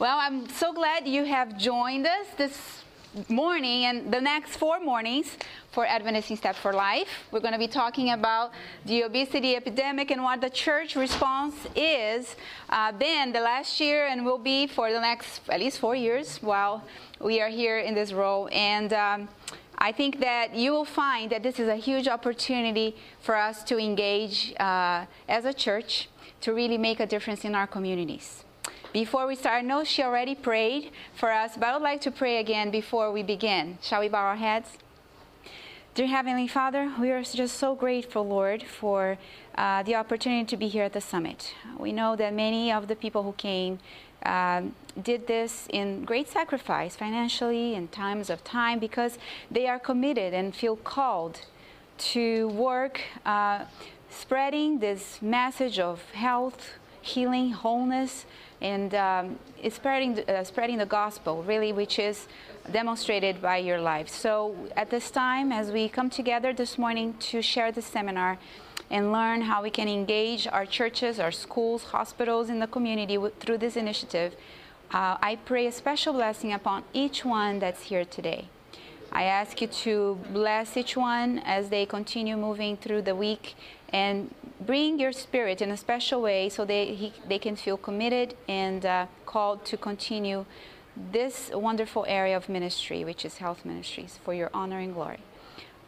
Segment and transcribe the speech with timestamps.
[0.00, 2.84] Well, I'm so glad you have joined us this
[3.28, 5.36] morning and the next four mornings
[5.72, 7.26] for Adventist in Step for Life.
[7.30, 8.52] We're going to be talking about
[8.86, 12.34] the obesity epidemic and what the church response is
[12.70, 16.38] uh, then the last year and will be for the next at least four years
[16.38, 16.82] while
[17.20, 18.48] we are here in this role.
[18.52, 19.28] And um,
[19.76, 23.76] I think that you will find that this is a huge opportunity for us to
[23.76, 26.08] engage uh, as a church
[26.40, 28.44] to really make a difference in our communities.
[28.92, 32.10] Before we start, I know she already prayed for us, but I would like to
[32.10, 33.78] pray again before we begin.
[33.80, 34.78] Shall we bow our heads?
[35.94, 39.16] Dear Heavenly Father, we are just so grateful, Lord, for
[39.54, 41.54] uh, the opportunity to be here at the summit.
[41.78, 43.78] We know that many of the people who came
[44.24, 49.18] um, did this in great sacrifice, financially, in times of time, because
[49.52, 51.42] they are committed and feel called
[51.98, 53.66] to work uh,
[54.10, 56.79] spreading this message of health,
[57.14, 58.26] healing, wholeness
[58.60, 59.38] and um,
[59.70, 62.28] spreading, uh, spreading the gospel, really, which is
[62.70, 64.08] demonstrated by your life.
[64.08, 68.38] So, at this time, as we come together this morning to share the seminar
[68.90, 73.58] and learn how we can engage our churches, our schools, hospitals in the community through
[73.58, 74.34] this initiative,
[74.92, 78.48] uh, I pray a special blessing upon each one that's here today.
[79.12, 83.56] I ask you to bless each one as they continue moving through the week
[83.92, 88.34] and bring your spirit in a special way so they, he, they can feel committed
[88.48, 90.44] and uh, called to continue
[91.12, 95.20] this wonderful area of ministry, which is health ministries, for your honor and glory.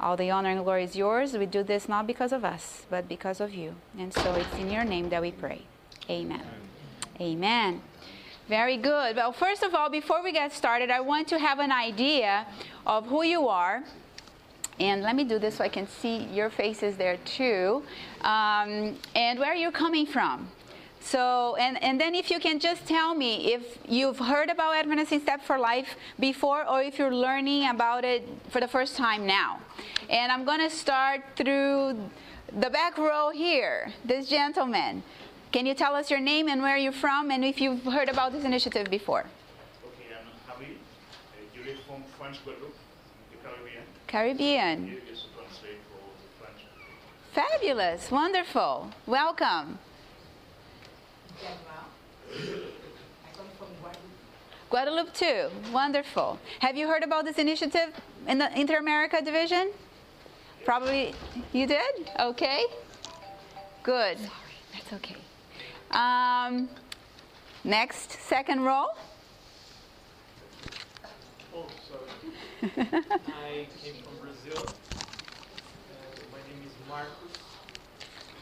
[0.01, 1.35] All the honor and glory is yours.
[1.35, 3.77] We do this not because of us, but because of you.
[3.99, 5.63] And so it's in your name that we pray.
[6.11, 6.43] Amen.
[7.21, 7.83] Amen.
[8.49, 9.17] Very good.
[9.17, 12.47] Well, first of all, before we get started, I want to have an idea
[12.85, 13.85] of who you are
[14.83, 17.85] and let me do this so I can see your faces there too.
[18.23, 20.49] Um, and where are you're coming from.
[21.01, 25.21] So, and, and then if you can just tell me if you've heard about in
[25.21, 29.61] Step for Life before or if you're learning about it for the first time now.
[30.11, 31.99] And I'm going to start through
[32.61, 35.03] the back row here, this gentleman.
[35.53, 38.33] Can you tell us your name and where you're from and if you've heard about
[38.33, 39.27] this initiative before?
[39.85, 40.75] Okay, I'm Javi.
[40.75, 42.82] Uh, you're from French Guadeloupe.
[44.13, 44.99] Caribbean.
[47.33, 48.91] Fabulous, wonderful.
[49.07, 49.79] Welcome.
[54.69, 55.49] Guadeloupe too.
[55.73, 56.39] Wonderful.
[56.59, 57.89] Have you heard about this initiative
[58.29, 59.71] in the Inter America division?
[60.67, 61.15] Probably
[61.55, 62.11] you did?
[62.21, 62.67] Okay.
[63.83, 64.19] Good.
[64.19, 64.31] Sorry,
[64.75, 65.17] that's okay.
[65.91, 66.69] Um,
[67.65, 68.89] next, second row.
[71.55, 72.33] Oh, sorry.
[72.63, 74.63] I came from Brazil.
[74.63, 75.03] Uh,
[76.31, 77.11] my name is Marcos,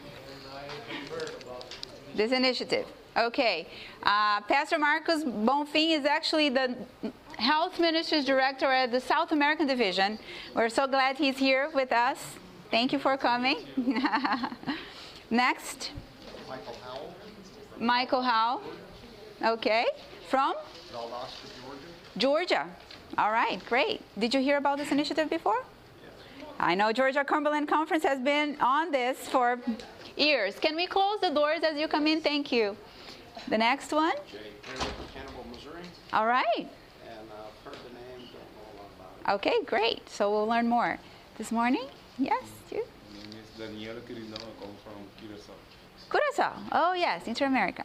[0.04, 1.64] and I have heard about
[2.14, 2.86] this initiative.
[3.16, 3.66] Okay.
[4.02, 6.76] Uh, Pastor Marcos Bomfim is actually the
[7.38, 10.18] Health Ministries Director at the South American Division.
[10.54, 12.18] We're so glad he's here with us.
[12.70, 13.56] Thank you for coming.
[15.30, 15.92] Next.
[16.46, 17.14] Michael Howell.
[17.78, 18.62] Michael Howell.
[19.42, 19.86] Okay.
[20.28, 20.56] From?
[20.92, 21.48] Valdosta,
[22.18, 22.66] Georgia.
[22.66, 22.66] Georgia.
[23.18, 24.00] All right, great.
[24.18, 25.62] Did you hear about this initiative before?
[26.58, 29.58] I know Georgia Cumberland Conference has been on this for
[30.16, 30.58] years.
[30.58, 32.20] Can we close the doors as you come in?
[32.20, 32.76] Thank you.
[33.48, 34.12] The next one?
[34.30, 35.82] Jay from Hannibal, Missouri.
[36.12, 36.44] All right.
[36.58, 37.28] And
[37.64, 38.90] heard the name, don't know a lot
[39.24, 39.48] about it.
[39.48, 40.08] Okay, great.
[40.08, 40.98] So we'll learn more.
[41.38, 41.86] This morning?
[42.18, 42.76] Yes, mm-hmm.
[42.76, 42.84] you?
[43.14, 44.34] My name is Daniela Quirino.
[44.34, 45.54] I come from Curacao.
[46.10, 46.52] Curacao.
[46.72, 47.84] Oh, yes, Inter America.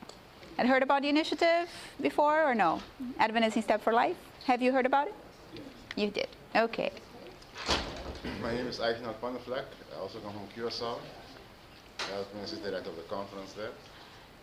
[0.57, 1.69] Had heard about the initiative
[2.01, 2.81] before or no?
[3.19, 4.15] In Step for Life?
[4.45, 5.13] Have you heard about it?
[5.53, 5.63] Yes.
[5.97, 6.27] You did.
[6.55, 6.91] Okay.
[8.41, 9.65] My name is Eichner Pannenvlek.
[9.93, 10.97] I also come from Curacao.
[12.13, 13.71] I was ministry director of the conference there.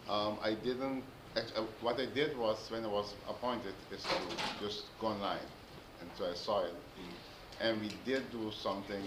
[0.08, 1.02] Um, I didn't,
[1.34, 5.46] uh, what I did was, when I was appointed, is to just go online.
[6.02, 6.74] And so I saw it.
[7.60, 9.02] And we did do something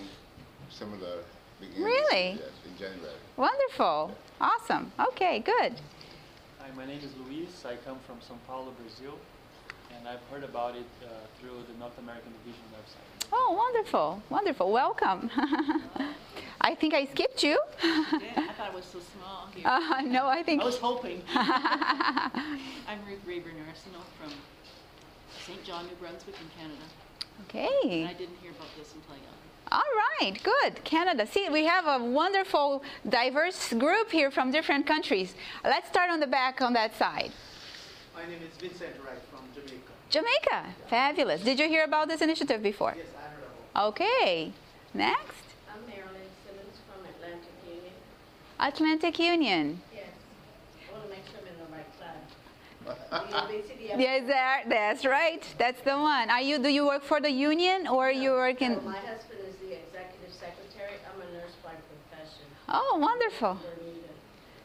[0.71, 1.19] similar
[1.59, 2.29] beginning Really?
[2.39, 3.19] yes, in January.
[3.37, 4.15] Wonderful.
[4.41, 4.91] Awesome.
[4.99, 5.75] Okay, good.
[6.65, 7.63] Hi, my name is Luis.
[7.63, 9.19] I come from São Paulo, Brazil,
[9.95, 13.27] and I've heard about it uh, through the North American Division website.
[13.31, 14.23] Oh, wonderful.
[14.31, 14.71] Wonderful.
[14.71, 15.29] Welcome.
[16.61, 17.59] I think I skipped you.
[17.83, 19.63] Yeah, I thought it was so small here.
[19.67, 20.63] Uh, no, I think.
[20.63, 21.21] I was hoping.
[21.35, 24.33] I'm Ruth Rayburn Arsenal from
[25.45, 25.63] St.
[25.63, 26.85] John, New Brunswick in Canada.
[27.47, 28.01] Okay.
[28.01, 29.44] And I didn't hear about this until I got here.
[29.71, 29.81] All
[30.21, 30.33] right.
[30.43, 30.83] Good.
[30.83, 31.25] Canada.
[31.25, 35.33] See, we have a wonderful, diverse group here from different countries.
[35.63, 37.31] Let's start on the back on that side.
[38.15, 39.91] My name is Vincent Wright from Jamaica.
[40.09, 40.65] Jamaica.
[40.87, 41.41] Fabulous.
[41.41, 42.93] Did you hear about this initiative before?
[42.95, 44.51] Yes, I heard about Okay.
[44.93, 45.43] Next.
[45.67, 47.93] I'm Marilyn Simmons from Atlantic Union.
[48.59, 49.81] Atlantic Union.
[49.93, 50.03] Yes.
[50.87, 51.91] I want to make sure I'm in the right
[53.89, 53.99] side.
[53.99, 55.43] yes, that, that's right.
[55.57, 56.29] That's the one.
[56.29, 56.59] Are you?
[56.59, 58.73] Do you work for the union or are you work in?
[58.73, 60.93] No, my husband is the executive secretary.
[61.11, 62.47] I'm a nurse by profession.
[62.67, 63.59] Oh, wonderful.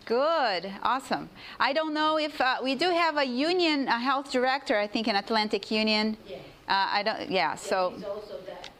[0.06, 1.29] Good, awesome.
[1.61, 4.76] I don't know if uh, we do have a union a health director.
[4.76, 6.17] I think in Atlantic Union.
[6.26, 6.37] Yeah.
[6.69, 7.31] Uh, I don't.
[7.31, 7.55] Yeah.
[7.55, 7.93] So.
[7.94, 8.70] He's also that.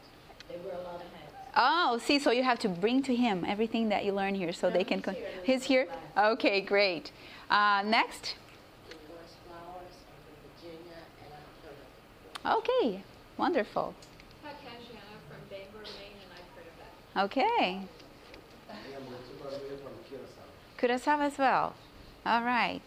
[0.49, 1.33] They wear a lot of hats.
[1.55, 4.69] Oh, see, so you have to bring to him everything that you learn here, so
[4.69, 5.01] they can.
[5.01, 5.87] Con- he's here.
[6.17, 7.11] Okay, great.
[7.49, 8.35] Uh, next.
[8.89, 11.33] West Flowers, I'm from Virginia, and
[12.43, 13.03] I'm from Okay,
[13.37, 13.93] wonderful.
[14.43, 15.01] Hi, Kajana
[19.51, 20.85] from Bangor, Maine, and I've heard of that.
[20.85, 20.87] Okay.
[20.87, 21.73] Curaçao as well.
[22.25, 22.81] All right.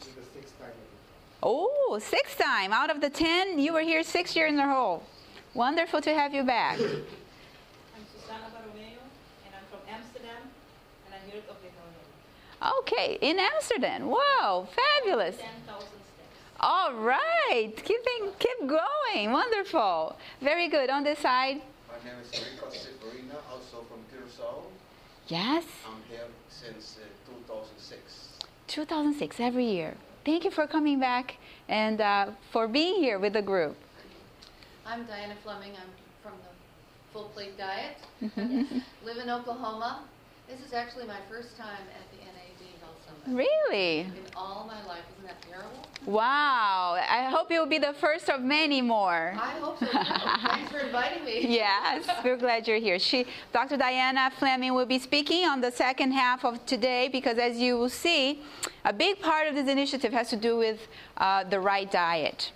[1.43, 3.59] Oh, sixth time out of the ten.
[3.59, 5.03] You were here six years in a row.
[5.53, 6.79] Wonderful to have you back.
[6.79, 8.99] I'm Susana Baromeo,
[9.45, 10.43] and I'm from Amsterdam,
[11.05, 12.81] and I'm here at Oklahoma.
[12.81, 14.07] Okay, in Amsterdam.
[14.07, 15.37] Wow, fabulous.
[15.37, 15.91] 10,000 steps.
[16.61, 19.31] All right, keeping keep going.
[19.31, 20.17] Wonderful.
[20.41, 20.89] Very good.
[20.89, 21.61] On this side.
[21.89, 24.63] My name is Rico Severina, also from Curacao.
[25.29, 25.65] Yes.
[25.87, 26.27] I'm here
[26.65, 28.29] since uh, 2006.
[28.67, 29.95] 2006 every year.
[30.25, 31.37] Thank you for coming back
[31.69, 33.77] and uh, for being here with the group.
[34.87, 35.73] I'm Diana Fleming.
[35.73, 35.91] I'm
[36.23, 36.53] from the
[37.13, 37.97] Full Plate Diet.
[39.05, 40.05] Live in Oklahoma.
[40.49, 43.14] This is actually my first time at the NAD Health Summit.
[43.27, 44.01] Really?
[44.01, 45.03] In all my life.
[45.17, 45.71] Isn't that terrible?
[46.07, 46.97] Wow.
[47.09, 49.35] I hope you'll be the first of many more.
[49.37, 49.87] I hope so.
[49.87, 51.47] Thanks for inviting me.
[51.55, 52.99] Yes, we're glad you're here.
[52.99, 53.77] She, Dr.
[53.77, 57.89] Diana Fleming will be speaking on the second half of today because, as you will
[57.89, 58.43] see,
[58.85, 62.53] a big part of this initiative has to do with uh, the right diet.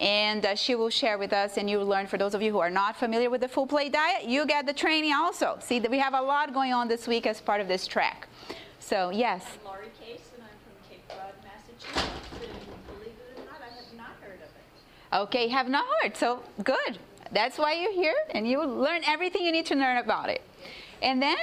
[0.00, 2.06] And uh, she will share with us, and you will learn.
[2.06, 4.66] For those of you who are not familiar with the full plate diet, you get
[4.66, 5.58] the training also.
[5.60, 8.28] See, that we have a lot going on this week as part of this track.
[8.92, 9.42] So, yes.
[9.64, 12.12] I'm Laurie Case, and I'm from Cape Cod, Massachusetts.
[12.34, 15.16] And believe it or not, I have not heard of it.
[15.16, 16.14] Okay, have not heard.
[16.14, 16.98] So, good.
[17.30, 20.42] That's why you're here, and you learn everything you need to learn about it.
[21.00, 21.38] And then,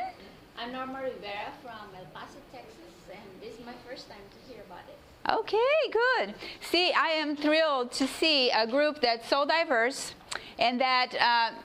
[0.59, 2.75] I'm Norma Rivera from El Paso, Texas,
[3.11, 5.39] and this is my first time to hear about it.
[5.39, 6.35] Okay, good.
[6.61, 10.13] See, I am thrilled to see a group that's so diverse
[10.59, 11.57] and that uh,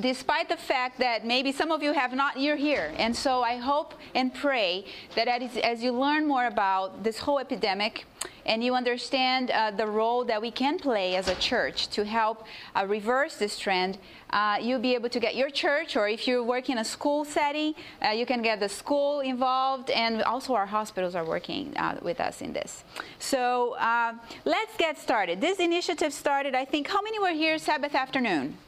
[0.00, 2.92] despite the fact that maybe some of you have not, you're here.
[2.96, 7.38] And so I hope and pray that as, as you learn more about this whole
[7.38, 8.04] epidemic
[8.46, 12.44] and you understand uh, the role that we can play as a church to help
[12.76, 13.96] uh, reverse this trend,
[14.30, 17.24] uh, you'll be able to get your church, or if you work in a school
[17.24, 17.74] setting,
[18.04, 22.20] uh, you can get the school involved, and also our hospitals are working uh, with
[22.20, 22.84] us in this.
[23.18, 24.12] So uh,
[24.44, 25.40] let's get started.
[25.40, 28.58] This initiative started, I think, how many were here Sabbath afternoon?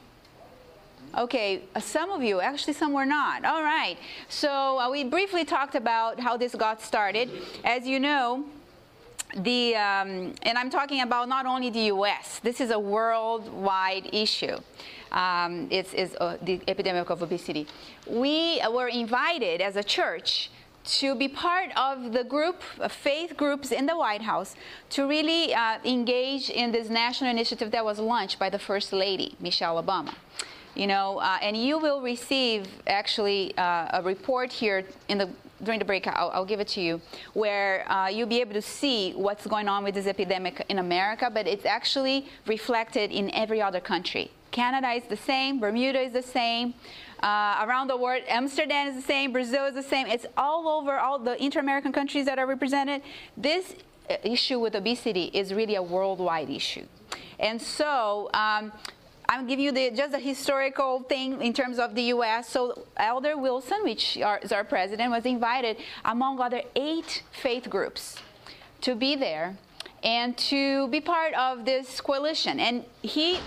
[1.15, 3.45] Okay, uh, some of you, actually, some were not.
[3.45, 3.97] All right.
[4.29, 7.29] So uh, we briefly talked about how this got started.
[7.63, 8.45] As you know,
[9.35, 12.39] the um, and I'm talking about not only the U.S.
[12.43, 14.57] This is a worldwide issue.
[15.11, 17.65] Um, it's, it's uh, the epidemic of obesity.
[18.05, 20.49] We were invited as a church
[20.99, 24.55] to be part of the group, of faith groups in the White House,
[24.91, 29.35] to really uh, engage in this national initiative that was launched by the First Lady,
[29.39, 30.13] Michelle Obama
[30.77, 35.29] you know, uh, and you will receive actually uh, a report here in the
[35.63, 36.05] during the break.
[36.05, 37.01] I'll, I'll give it to you,
[37.33, 41.31] where uh, you'll be able to see what's going on with this epidemic in America,
[41.33, 44.29] but it's actually reflected in every other country.
[44.51, 46.75] Canada is the same, Bermuda is the same.
[47.23, 50.05] Uh, around the world, Amsterdam is the same, Brazil is the same.
[50.05, 53.01] It's all over all the inter-American countries that are represented.
[53.35, 53.73] This
[54.09, 56.85] uh, issue with obesity is really a worldwide issue.
[57.39, 58.71] And so um,
[59.29, 62.47] I'm giving you the, just a historical thing in terms of the U.S.
[62.47, 68.17] So Elder Wilson, which is our president, was invited among other eight faith groups
[68.81, 69.57] to be there
[70.01, 72.59] and to be part of this coalition.
[72.59, 73.39] And he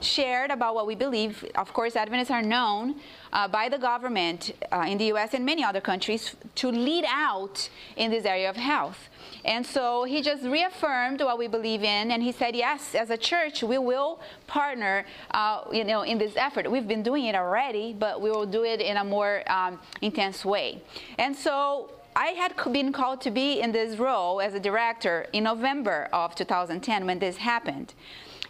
[0.00, 1.44] shared about what we believe.
[1.54, 2.96] Of course, Adventists are known
[3.32, 5.34] uh, by the government uh, in the U.S.
[5.34, 9.08] and many other countries to lead out in this area of health.
[9.44, 13.16] And so he just reaffirmed what we believe in, and he said, yes, as a
[13.16, 16.70] church, we will partner, uh, you know, in this effort.
[16.70, 20.44] We've been doing it already, but we will do it in a more um, intense
[20.44, 20.82] way.
[21.18, 25.44] And so I had been called to be in this role as a director in
[25.44, 27.94] November of 2010 when this happened.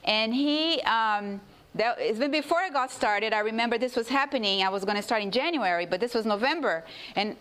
[0.04, 1.40] And he, um,
[1.78, 3.32] that, before I got started.
[3.32, 4.62] I remember this was happening.
[4.62, 6.85] I was going to start in January, but this was November.
[7.16, 7.37] And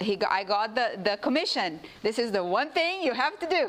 [0.00, 1.80] he got, I got the, the commission.
[2.02, 3.68] This is the one thing you have to do.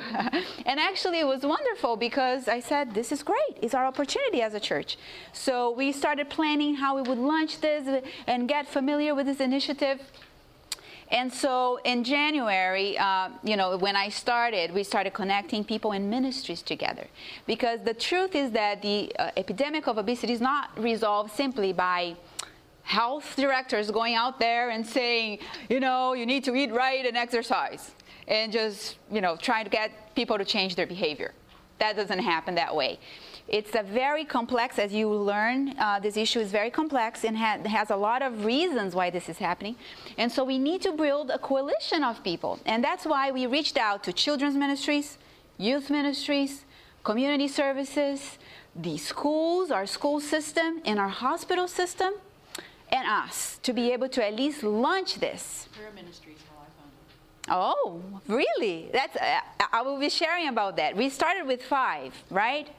[0.65, 3.57] and actually, it was wonderful because I said, This is great.
[3.61, 4.97] It's our opportunity as a church.
[5.33, 9.99] So we started planning how we would launch this and get familiar with this initiative.
[11.11, 16.09] And so in January, uh, you know, when I started, we started connecting people in
[16.09, 17.07] ministries together.
[17.47, 22.15] Because the truth is that the uh, epidemic of obesity is not resolved simply by
[22.83, 25.39] health directors going out there and saying,
[25.69, 27.91] you know, you need to eat right and exercise,
[28.27, 31.33] and just, you know, trying to get people to change their behavior.
[31.79, 32.99] That doesn't happen that way.
[33.49, 37.57] It's a very complex, as you learn, uh, this issue is very complex and ha-
[37.65, 39.75] has a lot of reasons why this is happening.
[40.19, 42.59] And so we need to build a coalition of people.
[42.67, 45.17] And that's why we reached out to children's ministries,
[45.57, 46.63] youth ministries,
[47.03, 48.37] community services,
[48.75, 52.13] the schools, our school system, and our hospital system,
[52.91, 55.67] and us to be able to at least launch this.
[55.75, 56.37] Prayer ministries,
[57.51, 58.89] Oh, really?
[58.93, 59.39] That's uh,
[59.73, 60.95] I will be sharing about that.
[60.95, 62.69] We started with five, right?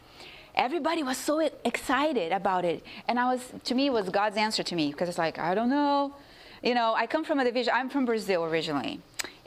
[0.54, 2.84] Everybody was so excited about it.
[3.08, 5.54] And I was, to me, it was God's answer to me because it's like, I
[5.54, 6.14] don't know.
[6.62, 9.00] You know, I come from a division, I'm from Brazil originally.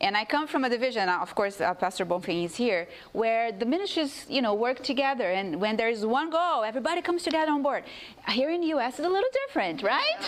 [0.04, 3.66] And I come from a division, of course, uh, Pastor Bomfim is here, where the
[3.66, 5.32] ministries, you know, work together.
[5.32, 7.86] And when there's one goal, everybody comes together on board.
[8.28, 10.22] Here in the U.S., it's a little different, right?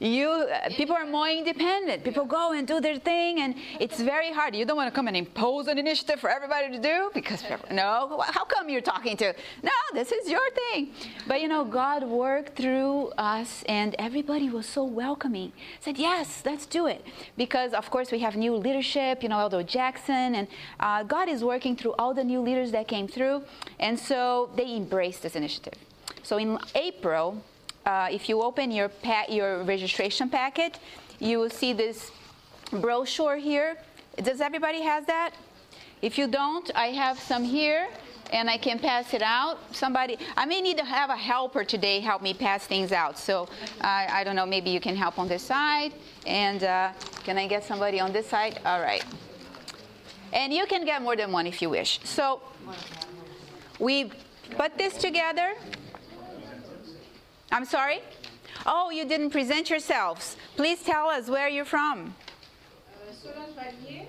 [0.00, 2.02] you uh, people are more independent.
[2.02, 4.56] People go and do their thing, and it's very hard.
[4.56, 8.22] You don't want to come and impose an initiative for everybody to do because no,
[8.26, 9.34] how come you're talking to?
[9.62, 10.92] No, this is your thing.
[11.28, 15.52] But you know, God worked through us, and everybody was so welcoming.
[15.80, 17.04] Said yes, let's do it
[17.36, 20.46] because, of course, we have have new leadership, you know, Elder Jackson, and
[20.78, 23.42] uh, God is working through all the new leaders that came through.
[23.80, 25.74] And so they embraced this initiative.
[26.22, 27.42] So in April,
[27.84, 28.90] uh, if you open your,
[29.28, 30.78] your registration packet,
[31.18, 32.12] you will see this
[32.70, 33.76] brochure here.
[34.22, 35.32] Does everybody has that?
[36.00, 37.88] If you don't, I have some here
[38.30, 39.58] and I can pass it out.
[39.74, 43.18] Somebody, I may need to have a helper today help me pass things out.
[43.18, 43.48] So
[43.80, 45.92] uh, I don't know, maybe you can help on this side.
[46.26, 46.92] And uh,
[47.24, 48.60] can I get somebody on this side?
[48.64, 49.04] All right.
[50.32, 52.00] And you can get more than one if you wish.
[52.04, 52.40] So
[53.78, 54.12] we
[54.56, 55.54] put this together.
[57.52, 58.00] I'm sorry?
[58.64, 60.36] Oh, you didn't present yourselves.
[60.56, 62.14] Please tell us where you're from.
[62.94, 64.04] Uh,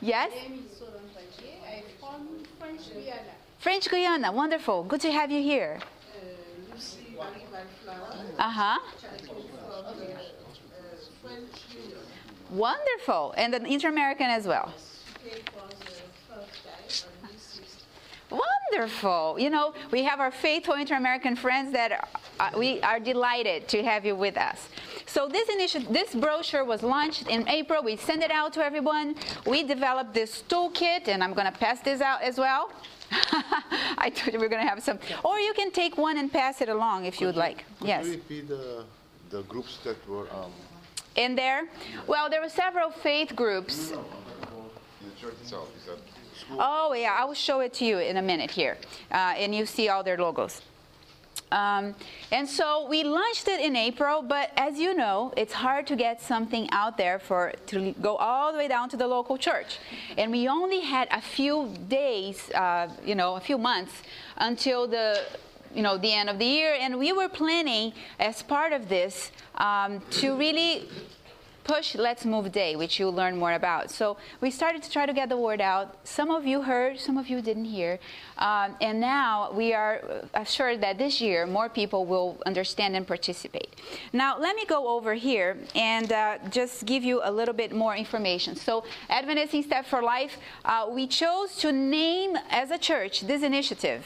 [0.00, 0.32] yes?
[2.58, 3.39] French Guiana,
[4.32, 4.84] wonderful.
[4.84, 5.80] Good to have you here.
[8.38, 8.78] Uh huh.
[12.50, 13.34] Wonderful.
[13.36, 14.72] And an Inter American as well.
[18.30, 19.36] Wonderful.
[19.38, 23.82] You know, we have our faithful Inter American friends that uh, we are delighted to
[23.82, 24.68] have you with us.
[25.10, 27.82] So this initiative, this brochure was launched in April.
[27.82, 29.16] We sent it out to everyone.
[29.44, 32.70] We developed this toolkit, and I'm going to pass this out as well.
[33.98, 35.00] I told you we are going to have some.
[35.24, 37.64] Or you can take one and pass it along if you would like.
[37.82, 38.06] Yes.
[38.06, 38.84] you repeat the,
[39.30, 40.52] the groups that were um,
[41.16, 41.68] in there?
[42.06, 43.90] Well, there were several faith groups.
[43.90, 43.98] In
[45.08, 45.98] the church itself, is that
[46.38, 46.58] school?
[46.60, 48.76] Oh yeah, I will show it to you in a minute here,
[49.10, 50.62] uh, and you see all their logos.
[51.52, 51.94] Um,
[52.30, 56.20] and so we launched it in April, but as you know, it's hard to get
[56.20, 59.78] something out there for to go all the way down to the local church.
[60.16, 64.02] And we only had a few days, uh, you know, a few months
[64.36, 65.22] until the
[65.72, 69.30] you know the end of the year and we were planning as part of this
[69.54, 70.88] um, to really
[71.64, 73.90] push Let's Move Day, which you'll learn more about.
[73.90, 75.96] So we started to try to get the word out.
[76.04, 77.98] Some of you heard, some of you didn't hear.
[78.38, 80.02] Um, and now we are
[80.34, 83.74] assured that this year more people will understand and participate.
[84.12, 87.94] Now, let me go over here and uh, just give you a little bit more
[87.94, 88.56] information.
[88.56, 93.42] So, Adventist in Step for Life, uh, we chose to name as a church this
[93.42, 94.04] initiative.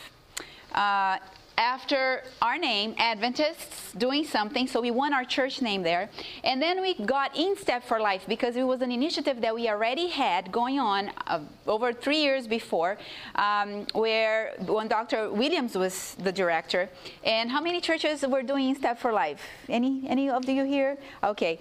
[0.73, 1.19] Uh,
[1.57, 4.67] after our name, Adventists, doing something.
[4.67, 6.11] So we want our church name there.
[6.43, 9.69] And then we got In Step for Life because it was an initiative that we
[9.69, 12.99] already had going on uh, over three years before,
[13.37, 15.31] um, where when Dr.
[15.33, 16.89] Williams was the director.
[17.25, 19.43] And how many churches were doing In Step for Life?
[19.69, 20.99] Any, any of you here?
[21.23, 21.61] Okay.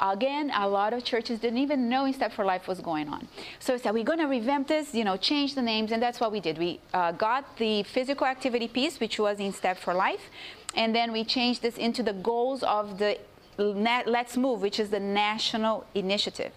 [0.00, 3.28] Again, a lot of churches didn't even know In Step for Life was going on.
[3.60, 6.20] So we said, we're going to revamp this, you know, change the names, and that's
[6.20, 6.58] what we did.
[6.58, 10.28] We uh, got the physical activity piece, which was In Step for Life,
[10.74, 13.16] and then we changed this into the goals of the
[13.56, 16.50] Let's Move, which is the national initiative.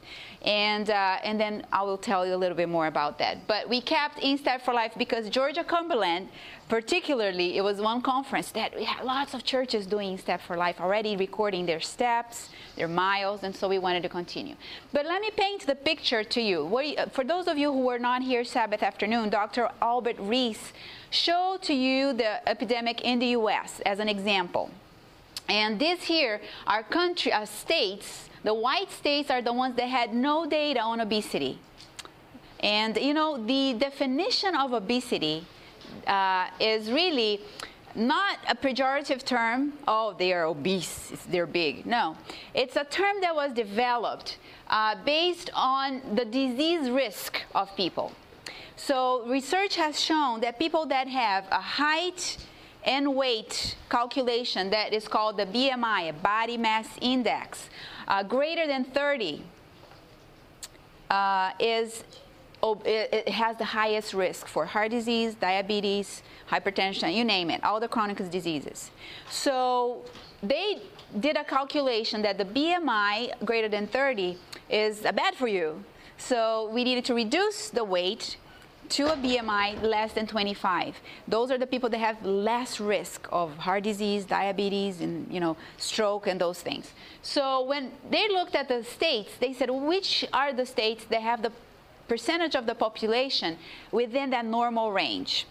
[0.43, 3.45] And, uh, and then I will tell you a little bit more about that.
[3.45, 6.29] But we kept In Step for Life because Georgia Cumberland,
[6.67, 10.57] particularly, it was one conference that we had lots of churches doing In Step for
[10.57, 14.55] Life already recording their steps, their miles, and so we wanted to continue.
[14.93, 16.67] But let me paint the picture to you.
[17.11, 19.69] For those of you who were not here Sabbath afternoon, Dr.
[19.79, 20.73] Albert Reece
[21.09, 23.81] showed to you the epidemic in the U.S.
[23.85, 24.69] as an example.
[25.49, 30.13] And this here are country, uh, states the white states are the ones that had
[30.13, 31.59] no data on obesity.
[32.61, 35.45] And you know, the definition of obesity
[36.07, 37.41] uh, is really
[37.93, 41.85] not a pejorative term, oh, they are obese, they're big.
[41.85, 42.15] No,
[42.53, 44.37] it's a term that was developed
[44.69, 48.13] uh, based on the disease risk of people.
[48.79, 52.37] So, research has shown that people that have a height
[52.83, 57.69] and weight calculation that is called the BMI, a body mass index,
[58.07, 59.41] uh, greater than 30
[61.09, 62.03] uh, is
[62.63, 67.87] it has the highest risk for heart disease, diabetes, hypertension, you name it, all the
[67.87, 68.91] chronic diseases.
[69.29, 70.03] So
[70.41, 70.81] they
[71.19, 74.37] did a calculation that the BMI greater than 30
[74.69, 75.83] is bad for you.
[76.17, 78.37] So we needed to reduce the weight
[78.89, 80.99] to a BMI less than 25.
[81.27, 85.57] Those are the people that have less risk of heart disease, diabetes, and you know
[85.77, 86.93] stroke and those things.
[87.21, 91.41] So when they looked at the states, they said which are the states that have
[91.41, 91.51] the
[92.07, 93.57] percentage of the population
[93.91, 95.45] within that normal range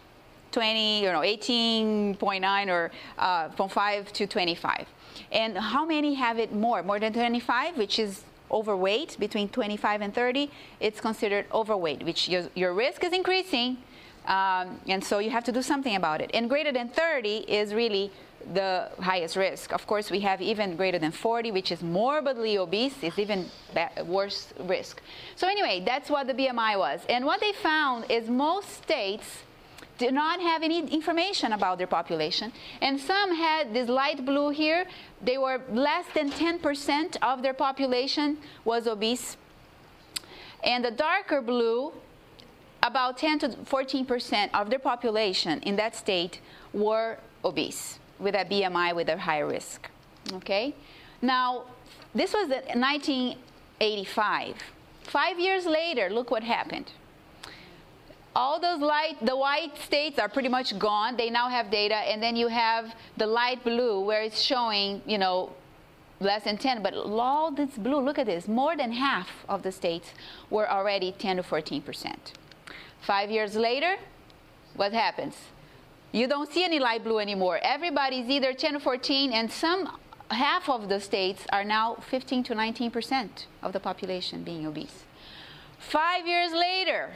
[0.53, 4.87] 20 you know 18.9 or uh, from 5 to 25
[5.33, 10.15] and how many have it more more than 25 which is overweight between 25 and
[10.15, 10.51] 30
[10.81, 13.79] it's considered overweight which your, your risk is increasing
[14.27, 17.75] um, and so you have to do something about it and greater than 30 is
[17.75, 18.11] really
[18.55, 19.73] the highest risk.
[19.73, 23.47] Of course, we have even greater than 40, which is morbidly obese, is even
[24.05, 25.03] worse risk.
[25.35, 27.01] So anyway, that's what the BMI was.
[27.09, 29.43] And what they found is most states
[29.99, 32.53] did not have any information about their population.
[32.81, 34.87] And some had this light blue here.
[35.23, 39.37] They were less than 10% of their population was obese.
[40.63, 41.93] And the darker blue,
[42.83, 46.41] about 10 to 14% of their population in that state
[46.73, 49.91] were obese with a BMI with a high risk.
[50.33, 50.75] Okay?
[51.23, 51.65] Now,
[52.15, 54.57] this was 1985.
[55.05, 56.91] Five years later, look what happened.
[58.37, 61.17] All those light, the white states are pretty much gone.
[61.17, 65.17] They now have data, and then you have the light blue where it's showing, you
[65.17, 65.55] know,
[66.21, 66.83] less than 10.
[66.83, 70.11] But all this blue, look at this, more than half of the states
[70.51, 72.35] were already 10 to 14 percent.
[73.01, 73.97] Five years later,
[74.75, 75.35] what happens?
[76.13, 77.59] You don't see any light blue anymore.
[77.63, 79.99] Everybody's either 10 or 14, and some
[80.31, 85.05] half of the states are now 15 to 19 percent of the population being obese.
[85.79, 87.13] Five years later,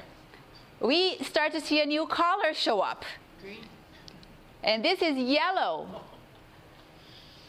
[0.80, 3.04] we start to see a new color show up.
[3.42, 3.58] Green.
[4.62, 6.02] And this is yellow.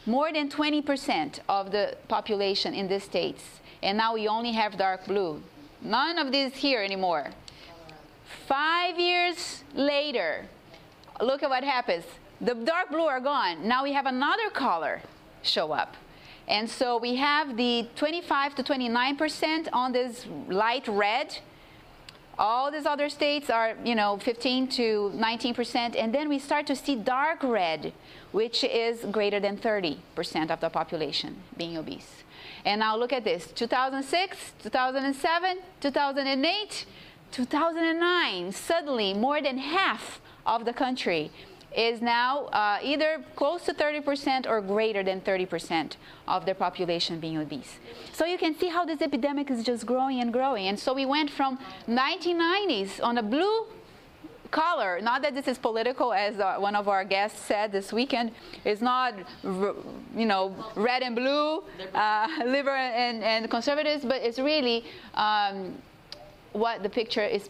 [0.06, 3.60] More than 20% of the population in the states.
[3.82, 5.42] And now we only have dark blue.
[5.80, 7.30] None of this here anymore.
[8.46, 10.46] Five years later,
[11.20, 12.04] look at what happens.
[12.40, 13.66] The dark blue are gone.
[13.66, 15.02] Now we have another color
[15.42, 15.96] show up.
[16.48, 21.38] And so we have the 25 to 29% on this light red.
[22.42, 25.94] All these other states are, you know, 15 to 19%.
[25.96, 27.92] And then we start to see dark red,
[28.32, 32.24] which is greater than 30% of the population being obese.
[32.64, 36.86] And now look at this 2006, 2007, 2008,
[37.30, 38.52] 2009.
[38.52, 41.30] Suddenly, more than half of the country
[41.76, 45.96] is now uh, either close to 30% or greater than 30%
[46.28, 47.78] of their population being obese.
[48.12, 50.68] So you can see how this epidemic is just growing and growing.
[50.68, 51.58] And so we went from
[51.88, 53.66] 1990s on a blue
[54.52, 58.30] color, not that this is political, as uh, one of our guests said this weekend,
[58.64, 64.84] it's not, you know, red and blue, uh, liberal and, and conservatives, but it's really
[65.14, 65.74] um,
[66.52, 67.48] what the picture is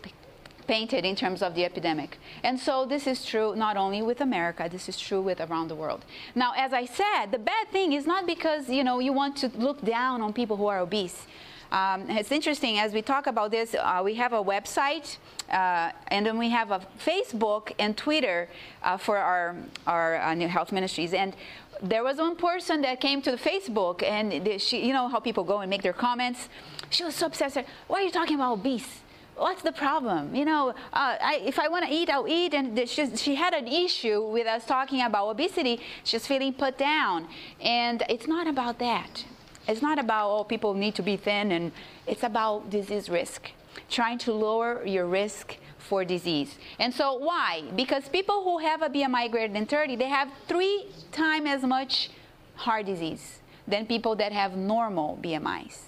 [0.67, 2.19] painted in terms of the epidemic.
[2.43, 5.75] And so this is true not only with America, this is true with around the
[5.75, 6.05] world.
[6.35, 9.51] Now, as I said, the bad thing is not because, you know, you want to
[9.57, 11.27] look down on people who are obese.
[11.73, 13.75] Um, it's interesting as we talk about this.
[13.75, 15.17] Uh, we have a website,
[15.51, 18.49] uh, and then we have a Facebook and Twitter
[18.83, 21.15] uh, for our our uh, health ministries.
[21.15, 21.35] And
[21.83, 25.45] there was one person that came to the Facebook, and she, you know how people
[25.45, 26.51] go and make their comments.
[26.91, 27.31] She was so.
[27.33, 29.02] Said, "Why are you talking about obese?"
[29.43, 30.35] What's the problem?
[30.35, 32.55] You know, uh, I, if I want to eat, I'll eat.
[32.55, 35.81] And she, she had an issue with us talking about obesity.
[36.05, 37.27] She's feeling put down.
[37.61, 39.25] And it's not about that.
[39.67, 41.53] It's not about, oh, people need to be thin.
[41.53, 41.73] And
[42.07, 43.51] it's about disease risk,
[43.91, 46.57] trying to lower your risk for disease.
[46.79, 47.65] And so why?
[47.75, 52.11] Because people who have a BMI greater than 30, they have three times as much
[52.55, 55.79] heart disease than people that have normal BMIs.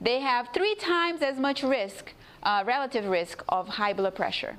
[0.00, 4.56] They have three times as much risk uh, relative risk of high blood pressure.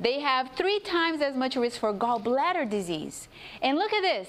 [0.00, 3.28] They have three times as much risk for gallbladder disease.
[3.62, 4.28] And look at this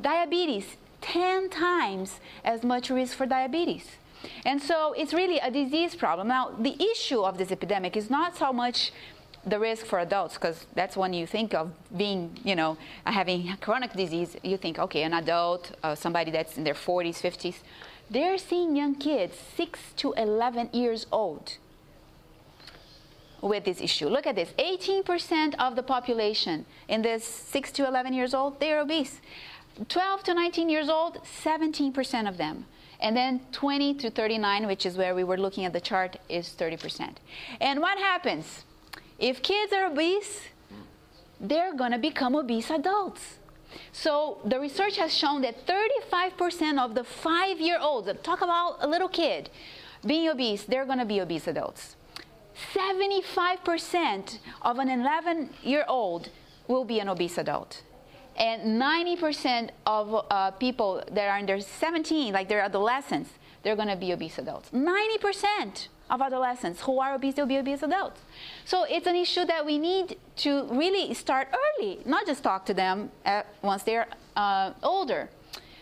[0.00, 3.86] diabetes, 10 times as much risk for diabetes.
[4.44, 6.28] And so it's really a disease problem.
[6.28, 8.92] Now, the issue of this epidemic is not so much
[9.46, 13.92] the risk for adults, because that's when you think of being, you know, having chronic
[13.92, 17.56] disease, you think, okay, an adult, uh, somebody that's in their 40s, 50s.
[18.08, 21.56] They're seeing young kids, 6 to 11 years old,
[23.44, 24.08] with this issue.
[24.08, 28.80] Look at this 18% of the population in this 6 to 11 years old, they're
[28.80, 29.20] obese.
[29.88, 32.64] 12 to 19 years old, 17% of them.
[33.00, 36.54] And then 20 to 39, which is where we were looking at the chart, is
[36.58, 37.16] 30%.
[37.60, 38.64] And what happens?
[39.18, 40.40] If kids are obese,
[41.38, 43.38] they're going to become obese adults.
[43.92, 48.86] So the research has shown that 35% of the five year olds, talk about a
[48.86, 49.50] little kid
[50.06, 51.96] being obese, they're going to be obese adults.
[52.74, 56.30] 75% of an 11 year old
[56.68, 57.82] will be an obese adult
[58.36, 63.30] and 90% of uh, people that are under 17, like they're adolescents,
[63.62, 64.70] they're to be obese adults.
[64.70, 68.20] 90% of adolescents who are obese, they'll be obese adults.
[68.64, 72.74] So it's an issue that we need to really start early, not just talk to
[72.74, 75.30] them at, once they're uh, older.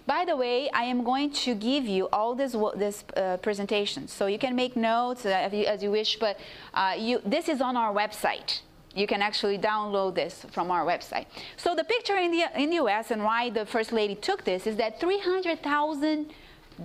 [0.07, 4.27] By the way, I am going to give you all this this uh, presentation, so
[4.27, 6.19] you can make notes uh, as, you, as, you, wish.
[6.19, 6.39] But
[6.75, 8.61] uh, you, this is on our website.
[8.95, 11.27] You can actually download this from our website.
[11.57, 14.67] So the picture in the, in the US and why the First Lady took this
[14.67, 16.31] is that 300,000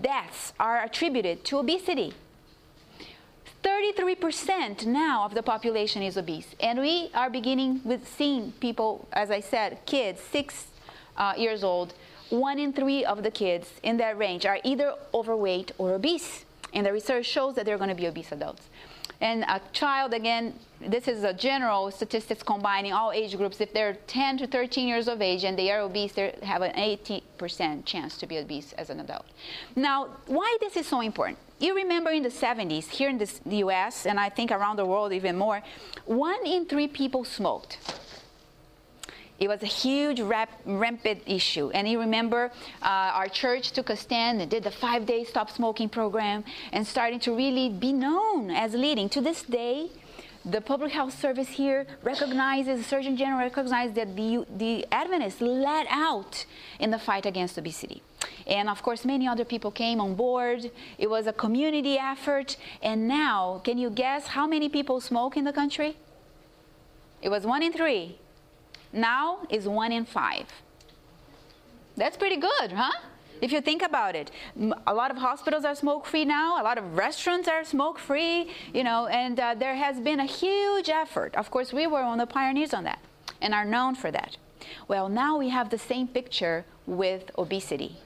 [0.02, 2.14] deaths are attributed to obesity.
[3.64, 6.56] 33% now of the population is obese.
[6.60, 10.68] And we are beginning with seeing people, as I said, kids, six
[11.18, 11.94] uh, years old,
[12.30, 16.46] one in three of the kids in that range are either overweight or obese.
[16.74, 18.64] And the research shows that they're going to be obese adults.
[19.20, 23.60] And a child, again, this is a general statistics combining all age groups.
[23.60, 26.74] If they're 10 to 13 years of age and they are obese, they have an
[26.74, 29.26] 80% chance to be obese as an adult.
[29.76, 31.40] Now, why this is so important?
[31.60, 34.86] You remember in the 70s, here in this, the US, and I think around the
[34.86, 35.64] world even more,
[36.06, 37.80] one in three people smoked.
[39.40, 41.70] It was a huge rap, rampant issue.
[41.70, 42.86] And you remember uh,
[43.20, 47.20] our church took a stand and did the five day stop smoking program and starting
[47.22, 49.10] to really be known as leading.
[49.10, 49.90] To this day,
[50.44, 55.86] the public health service here recognizes, the Surgeon General recognizes that the, the Adventists led
[55.90, 56.46] out
[56.80, 58.02] in the fight against obesity.
[58.48, 60.72] And of course, many other people came on board.
[60.98, 62.58] It was a community effort.
[62.82, 65.98] And now, can you guess how many people smoke in the country?
[67.22, 68.18] It was one in three
[68.98, 70.48] now is one in five.
[71.96, 72.92] That's pretty good, huh?
[73.40, 74.32] If you think about it,
[74.88, 78.50] a lot of hospitals are smoke free now, a lot of restaurants are smoke free,
[78.74, 81.36] you know, and uh, there has been a huge effort.
[81.36, 83.00] Of course, we were one of the pioneers on that
[83.40, 84.38] and are known for that.
[84.88, 87.98] Well, now we have the same picture with obesity.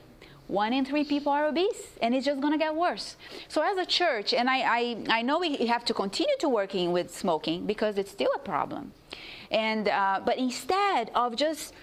[0.52, 3.16] One in three people are obese, and it's just going to get worse.
[3.48, 6.92] So, as a church, and I, I, I know we have to continue to working
[6.92, 8.92] with smoking because it's still a problem.
[9.50, 11.74] And, uh, but instead of just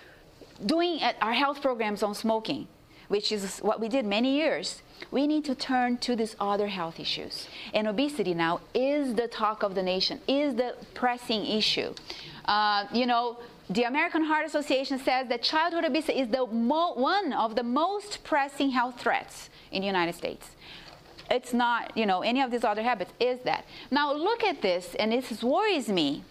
[0.67, 2.69] doing our health programs on smoking,
[3.09, 7.01] which is what we did many years, we need to turn to these other health
[7.01, 7.49] issues.
[7.73, 11.95] And obesity now is the talk of the nation, is the pressing issue.
[12.45, 13.39] Uh, you know,
[13.71, 18.71] the American Heart Association says that childhood obesity is the one of the most pressing
[18.71, 20.51] health threats in the United States.
[21.31, 23.67] It's not, you know, any of these other habits, is that.
[23.91, 26.25] Now look at this, and this worries me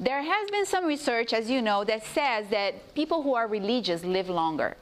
[0.00, 4.04] there has been some research, as you know, that says that people who are religious
[4.04, 4.76] live longer.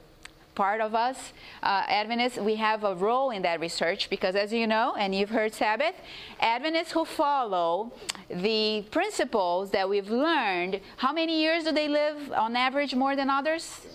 [0.56, 4.66] Part of us, uh, Adventists, we have a role in that research because, as you
[4.66, 5.94] know, and you've heard Sabbath,
[6.40, 7.92] Adventists who follow
[8.30, 13.28] the principles that we've learned, how many years do they live on average more than
[13.28, 13.86] others?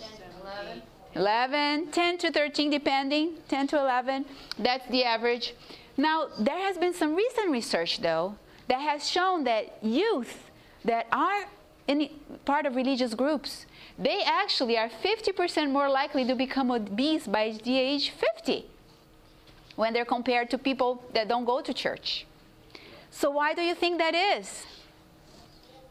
[0.43, 0.81] 11.
[1.15, 4.25] 11, 10 to 13, depending, 10 to 11.
[4.59, 5.55] That's the average.
[5.97, 8.35] Now, there has been some recent research, though,
[8.67, 10.51] that has shown that youth
[10.85, 11.45] that are
[11.87, 12.07] in
[12.45, 13.65] part of religious groups,
[13.97, 18.65] they actually are 50% more likely to become obese by the age 50
[19.75, 22.25] when they're compared to people that don't go to church.
[23.09, 24.65] So why do you think that is?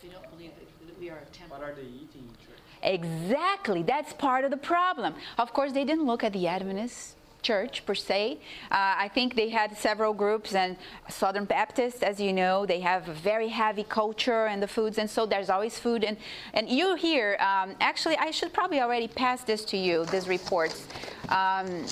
[0.03, 0.53] They don't believe
[0.87, 1.59] that we are a temple.
[1.59, 2.59] What are they eating in church?
[2.83, 3.83] Exactly.
[3.83, 5.15] That's part of the problem.
[5.39, 8.39] Of course, they didn't look at the Adventists church per se.
[8.71, 10.77] Uh, I think they had several groups, and
[11.09, 15.09] Southern Baptists, as you know, they have a very heavy culture and the foods, and
[15.09, 16.05] so there's always food.
[16.05, 16.17] And,
[16.55, 20.87] and you here, um, actually, I should probably already pass this to you, these reports
[21.29, 21.87] um,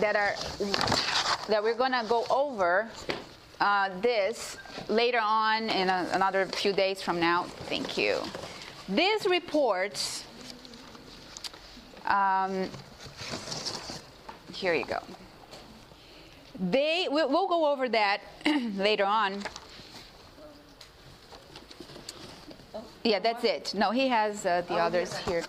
[0.00, 0.34] that are
[1.48, 2.88] that we're going to go over.
[3.60, 4.56] Uh, this
[4.88, 7.42] later on in a, another few days from now.
[7.66, 8.20] Thank you.
[8.88, 10.22] These reports
[12.06, 12.68] um,
[14.58, 14.98] Here you go.
[16.58, 18.20] They, we'll, we'll go over that
[18.74, 19.40] later on.
[23.04, 23.72] Yeah, that's it.
[23.76, 25.44] No, he has uh, the others here.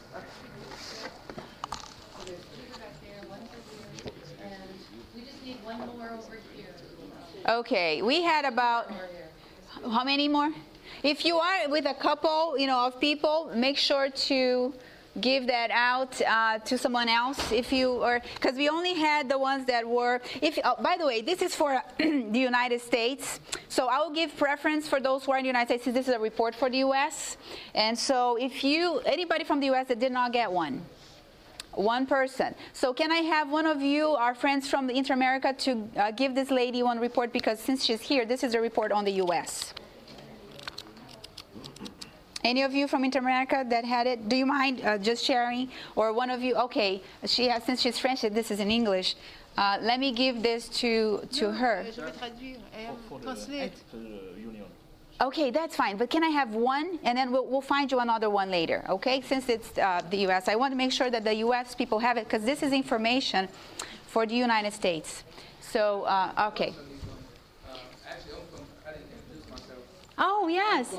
[7.47, 8.91] Okay, we had about
[9.91, 10.51] how many more?
[11.01, 14.73] If you are with a couple, you know, of people, make sure to
[15.21, 19.37] give that out uh, to someone else if you or because we only had the
[19.37, 23.87] ones that were if oh, by the way this is for the united states so
[23.87, 26.19] i will give preference for those who are in the united states this is a
[26.19, 27.37] report for the us
[27.73, 30.81] and so if you anybody from the us that did not get one
[31.73, 32.55] one person.
[32.73, 36.35] So can I have one of you, our friends from the Inter-America, to uh, give
[36.35, 39.73] this lady one report because since she's here, this is a report on the U.S.
[42.43, 44.29] Any of you from Inter-America that had it?
[44.29, 45.69] Do you mind uh, just sharing?
[45.95, 46.55] Or one of you?
[46.55, 48.21] Okay, she has since she's French.
[48.21, 49.15] This is in English.
[49.57, 51.85] Uh, let me give this to to her.
[55.21, 55.97] Okay, that's fine.
[55.97, 58.85] But can I have one, and then we'll, we'll find you another one later.
[58.87, 61.75] Okay, since it's uh, the U.S., I want to make sure that the U.S.
[61.75, 63.49] people have it because this is information
[64.07, 65.25] for the United States.
[65.59, 66.73] So uh, okay.
[70.17, 70.95] Oh yes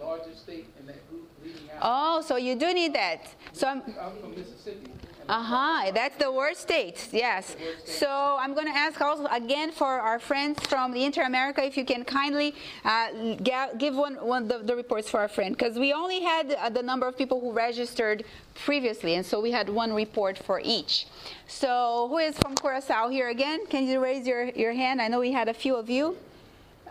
[0.00, 1.80] the largest state in that group leading out.
[1.82, 3.28] Oh, so you do need that.
[3.52, 4.90] So I'm, I'm from Mississippi.
[5.28, 5.92] Uh huh.
[5.94, 7.08] That's the worst state.
[7.12, 7.54] Yes.
[7.84, 11.76] So I'm going to ask also again for our friends from the Inter America if
[11.76, 12.52] you can kindly
[12.84, 13.36] uh,
[13.78, 16.82] give one one the, the reports for our friend because we only had uh, the
[16.82, 18.24] number of people who registered
[18.56, 21.06] previously, and so we had one report for each.
[21.46, 23.66] So who is from Curacao here again?
[23.66, 25.00] Can you raise your your hand?
[25.00, 26.16] I know we had a few of you.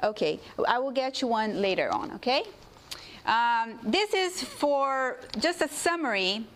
[0.02, 0.40] Okay.
[0.66, 2.14] I will get you one later on.
[2.14, 2.44] Okay.
[3.26, 6.48] Um, this is for just a summary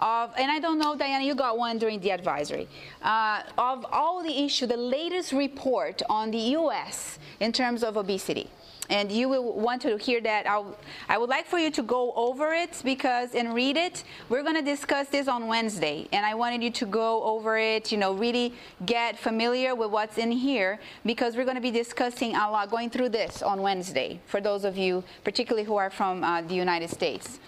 [0.00, 2.68] of, and I don't know, Diana, you got one during the advisory,
[3.02, 7.18] uh, of all the issue, the latest report on the U.S.
[7.40, 8.48] in terms of obesity
[8.90, 10.46] and you will want to hear that.
[10.46, 10.76] I'll,
[11.08, 14.02] I would like for you to go over it because and read it.
[14.28, 17.92] We're going to discuss this on Wednesday, and I wanted you to go over it.
[17.92, 18.52] You know, really
[18.84, 22.90] get familiar with what's in here because we're going to be discussing a lot, going
[22.90, 26.90] through this on Wednesday for those of you, particularly who are from uh, the United
[26.90, 27.38] States.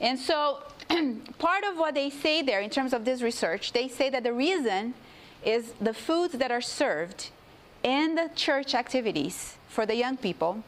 [0.00, 0.64] And so,
[1.38, 4.32] part of what they say there in terms of this research, they say that the
[4.32, 4.94] reason
[5.44, 7.30] is the foods that are served
[7.84, 10.64] in the church activities for the young people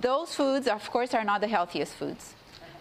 [0.00, 2.34] those foods, of course, are not the healthiest foods.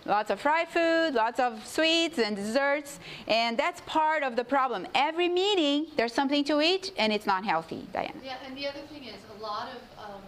[0.06, 4.88] Lots of fried food, lots of sweets and desserts, and that's part of the problem.
[4.96, 8.14] Every meeting, there's something to eat, and it's not healthy, Diane.
[8.24, 10.22] Yeah, and the other thing is, a lot of um,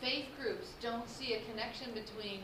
[0.00, 2.40] faith groups don't see a connection between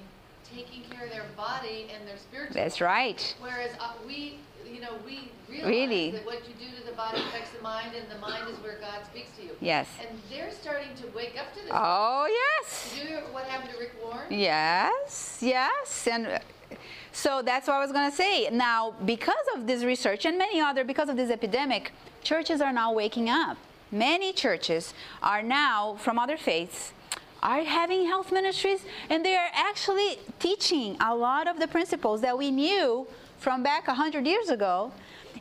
[0.55, 2.55] taking care of their body and their spiritual.
[2.55, 3.35] That's right.
[3.41, 4.39] Whereas uh, we,
[4.73, 6.11] you know, we realize really?
[6.13, 8.79] that what you do to the body affects the mind, and the mind is where
[8.81, 9.51] God speaks to you.
[9.61, 9.89] Yes.
[10.01, 11.71] And they're starting to wake up to this.
[11.73, 12.91] Oh yes.
[12.93, 14.27] Did you hear what happened to Rick Warren?
[14.31, 16.27] Yes, yes, and.
[16.27, 16.39] Uh,
[17.13, 18.51] so that's what I was going to say.
[18.51, 22.93] Now, because of this research and many other, because of this epidemic, churches are now
[22.93, 23.57] waking up.
[23.91, 26.93] Many churches are now, from other faiths,
[27.47, 32.37] are having health ministries and they are actually teaching a lot of the principles that
[32.37, 33.07] we knew
[33.39, 34.93] from back 100 years ago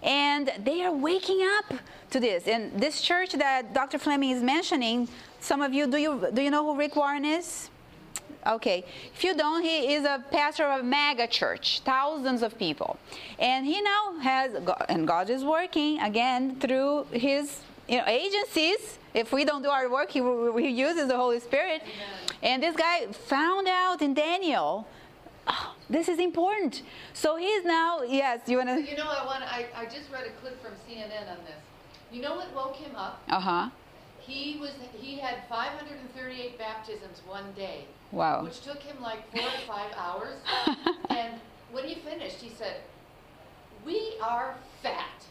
[0.04, 1.74] and they are waking up
[2.12, 5.08] to this and this church that dr fleming is mentioning
[5.40, 7.70] some of you do you do you know who rick warren is
[8.48, 8.86] Okay.
[9.16, 13.00] If you don't, he is a pastor of a mega church, thousands of people.
[13.40, 14.54] And he now has,
[14.88, 19.90] and God is working again through his you know, agencies if we don't do our
[19.90, 21.82] work, he, he uses the Holy Spirit.
[22.44, 24.88] And this guy found out in Daniel,
[25.48, 26.84] oh, this is important.
[27.14, 28.82] So he's now, yes, you want to?
[28.82, 29.44] You know, I want.
[29.44, 31.64] I, I just read a clip from CNN on this.
[32.12, 33.24] You know what woke him up?
[33.30, 33.70] Uh huh.
[34.20, 37.86] He was he had 538 baptisms one day.
[38.12, 38.44] Wow.
[38.44, 40.38] Which took him like four to five hours.
[41.10, 41.40] and
[41.72, 42.82] when he finished, he said,
[43.86, 45.26] "We are fat."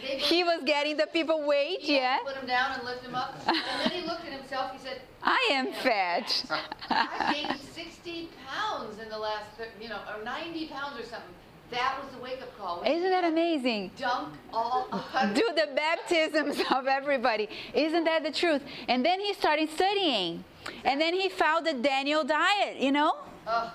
[0.00, 2.18] he, he was getting the people weight, yeah.
[2.24, 3.34] Put him down and lift him up.
[3.46, 4.72] And then he looked at himself.
[4.72, 6.44] He said, "I am fat."
[6.90, 9.46] I gained 60 pounds in the last,
[9.80, 11.34] you know, or 90 pounds or something.
[11.70, 12.82] That was the wake-up call.
[12.82, 13.90] Isn't that amazing?
[13.98, 14.88] Dunk all.
[15.34, 17.48] Do the baptisms of everybody.
[17.74, 18.62] Isn't that the truth?
[18.88, 20.44] And then he started studying,
[20.84, 22.78] and then he found the Daniel diet.
[22.78, 23.16] You know.
[23.46, 23.70] Uh,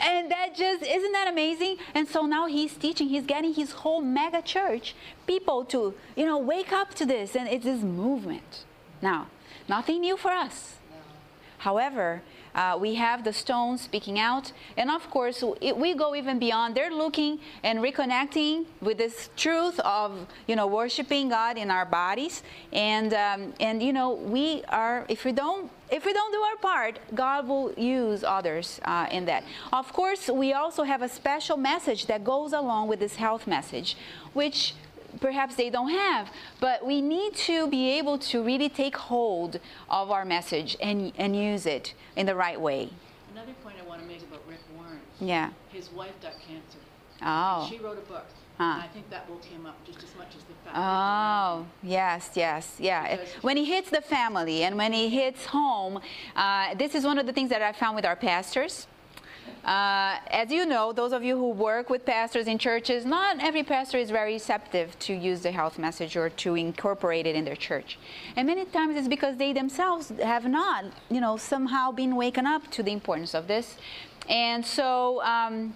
[0.00, 4.00] and that just isn't that amazing and so now he's teaching he's getting his whole
[4.00, 4.94] mega church
[5.26, 8.64] people to you know wake up to this and it's this movement
[9.00, 9.26] now
[9.68, 10.76] nothing new for us
[11.58, 12.22] however
[12.54, 14.52] Uh, we have the stones speaking out.
[14.76, 16.76] And of course, it, we go even beyond.
[16.76, 22.44] They're looking and reconnecting with this truth of, you know, worshiping God in our bodies.
[22.72, 26.56] And, um, and you know, we are, if we don't if we don't do our
[26.56, 29.44] part, God will use others uh, in that.
[29.72, 33.96] Of course, we also have a special message that goes along with this health message,
[34.32, 34.74] which
[35.20, 36.30] perhaps they don't have.
[36.60, 41.36] But we need to be able to really take hold of our message and, and
[41.36, 42.90] use it in the right way.
[43.32, 45.00] Another point I want to make about Rick Warren.
[45.20, 45.50] Yeah.
[45.70, 46.78] His wife got cancer.
[47.22, 47.66] Oh.
[47.70, 48.26] she wrote a book.
[48.58, 48.82] Huh.
[48.84, 50.76] I think that will come up just as much as the fact.
[50.76, 53.16] Oh, yes, yes, yeah.
[53.16, 56.00] Because when he hits the family and when he hits home,
[56.36, 58.86] uh, this is one of the things that I found with our pastors.
[59.64, 63.62] Uh, as you know, those of you who work with pastors in churches, not every
[63.62, 67.56] pastor is very receptive to use the health message or to incorporate it in their
[67.56, 67.98] church.
[68.36, 72.70] And many times it's because they themselves have not, you know, somehow been waken up
[72.72, 73.78] to the importance of this.
[74.28, 75.74] And so, um,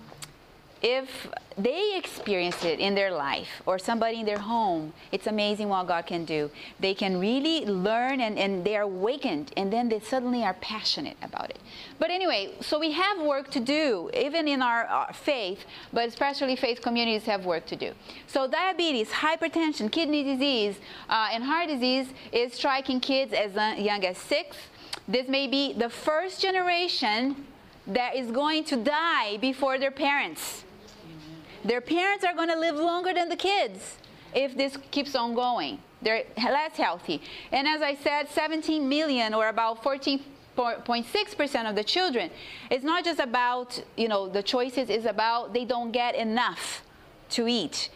[0.83, 5.89] if they experience it in their life or somebody in their home, it's amazing what
[5.89, 6.51] God can do.
[6.79, 11.17] They can really learn and, and they are awakened and then they suddenly are passionate
[11.21, 11.59] about it.
[11.99, 16.55] But anyway, so we have work to do, even in our, our faith, but especially
[16.55, 17.93] faith communities have work to do.
[18.29, 24.17] So diabetes, hypertension, kidney disease, uh, and heart disease is striking kids as young as
[24.17, 24.57] six.
[25.09, 27.47] This may be the first generation
[27.89, 30.65] that is going to die before their parents.
[31.69, 33.99] Their parents are going to live longer than the kids
[34.35, 35.79] if this keeps on going.
[36.01, 37.21] They're less healthy.
[37.53, 42.31] And as I said, 17 million or about 14.6% of the children,
[42.71, 46.83] it's not just about, you know, the choices, it's about they don't get enough
[47.31, 47.91] to eat.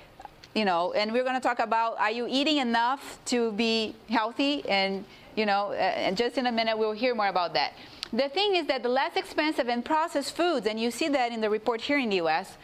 [0.54, 4.68] You know, and we're going to talk about are you eating enough to be healthy?
[4.68, 7.72] And, you know, and just in a minute we'll hear more about that.
[8.12, 11.40] The thing is that the less expensive and processed foods, and you see that in
[11.40, 12.58] the report here in the US,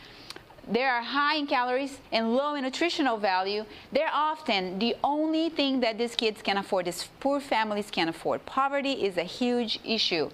[0.70, 3.64] they are high in calories and low in nutritional value.
[3.90, 8.44] They're often the only thing that these kids can afford, these poor families can afford.
[8.44, 10.30] Poverty is a huge issue.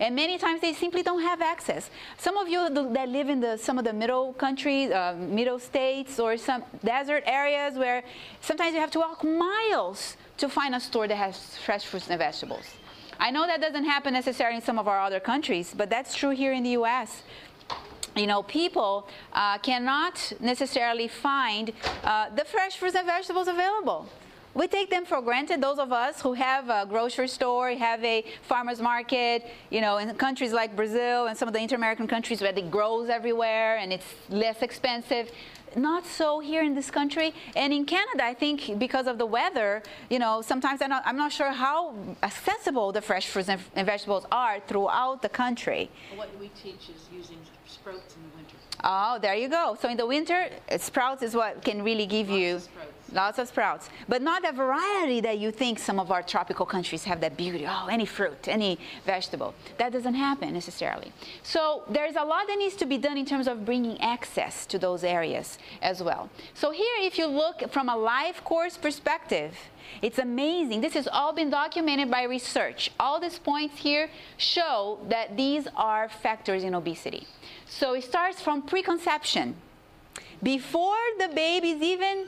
[0.00, 1.90] And many times they simply don't have access.
[2.18, 6.20] Some of you that live in the, some of the middle countries, uh, middle states,
[6.20, 8.04] or some desert areas where
[8.40, 12.18] sometimes you have to walk miles to find a store that has fresh fruits and
[12.18, 12.64] vegetables.
[13.20, 16.30] I know that doesn't happen necessarily in some of our other countries, but that's true
[16.30, 17.24] here in the U.S
[18.18, 21.72] you know, people uh, cannot necessarily find
[22.04, 24.08] uh, the fresh fruits and vegetables available.
[24.54, 25.60] We take them for granted.
[25.60, 30.12] Those of us who have a grocery store, have a farmer's market, you know, in
[30.16, 34.06] countries like Brazil and some of the inter-American countries where it grows everywhere and it's
[34.30, 35.30] less expensive.
[35.76, 37.34] Not so here in this country.
[37.54, 41.16] And in Canada, I think because of the weather, you know, sometimes I'm not, I'm
[41.16, 45.90] not sure how accessible the fresh fruits and, vegetables are throughout the country.
[46.16, 47.38] What we teach is using
[47.92, 48.56] sprouts in the winter.
[48.84, 49.76] Oh, there you go.
[49.80, 50.48] So in the winter,
[50.78, 52.68] sprouts is what can really give Lots you of
[53.12, 57.04] lots of sprouts, but not the variety that you think some of our tropical countries
[57.04, 57.64] have that beauty.
[57.66, 59.54] Oh, any fruit, any vegetable.
[59.78, 61.12] That doesn't happen necessarily.
[61.42, 64.78] So there's a lot that needs to be done in terms of bringing access to
[64.78, 66.28] those areas as well.
[66.54, 69.56] So here, if you look from a life course perspective,
[70.02, 70.82] it's amazing.
[70.82, 72.90] This has all been documented by research.
[73.00, 77.26] All these points here show that these are factors in obesity.
[77.68, 79.54] So it starts from preconception.
[80.42, 82.26] Before the baby's even,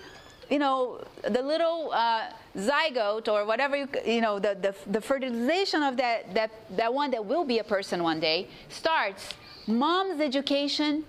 [0.50, 2.26] you know, the little uh,
[2.56, 7.10] zygote or whatever, you, you know, the, the, the fertilization of that, that, that one
[7.12, 9.30] that will be a person one day starts,
[9.66, 11.04] mom's education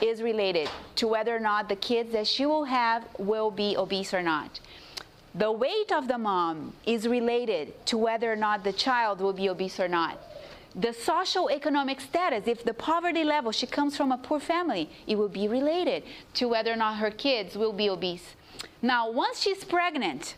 [0.00, 4.14] is related to whether or not the kids that she will have will be obese
[4.14, 4.60] or not.
[5.34, 9.48] The weight of the mom is related to whether or not the child will be
[9.48, 10.18] obese or not.
[10.78, 15.16] The social economic status, if the poverty level, she comes from a poor family, it
[15.16, 16.02] will be related
[16.34, 18.34] to whether or not her kids will be obese.
[18.82, 20.34] Now, once she's pregnant,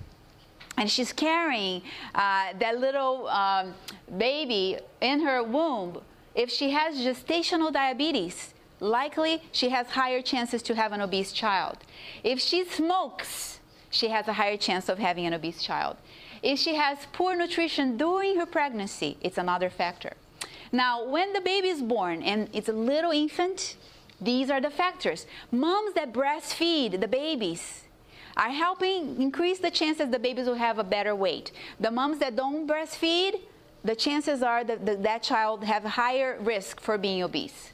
[0.77, 1.83] and she's carrying
[2.15, 3.75] uh, that little um,
[4.17, 6.01] baby in her womb,
[6.37, 11.79] if she has gestational diabetes, likely she has higher chances to have an obese child.
[12.23, 13.59] If she smokes,
[13.91, 15.97] she has a higher chance of having an obese child.
[16.45, 20.13] If she has poor nutrition during her pregnancy, it's another factor.
[20.73, 23.77] Now, when the baby is born and it's a little infant,
[24.21, 25.27] these are the factors.
[25.51, 27.85] Moms that breastfeed the babies
[28.37, 31.53] are helping increase the chances the babies will have a better weight.
[31.81, 33.41] The moms that don't breastfeed,
[33.85, 37.73] the chances are that that child have higher risk for being obese.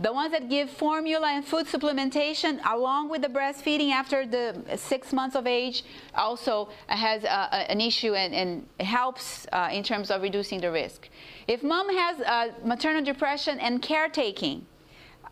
[0.00, 5.12] The ones that give formula and food supplementation along with the breastfeeding after the six
[5.12, 5.84] months of age
[6.16, 11.08] also has a, an issue and, and helps uh, in terms of reducing the risk.
[11.46, 14.66] If mom has uh, maternal depression and caretaking,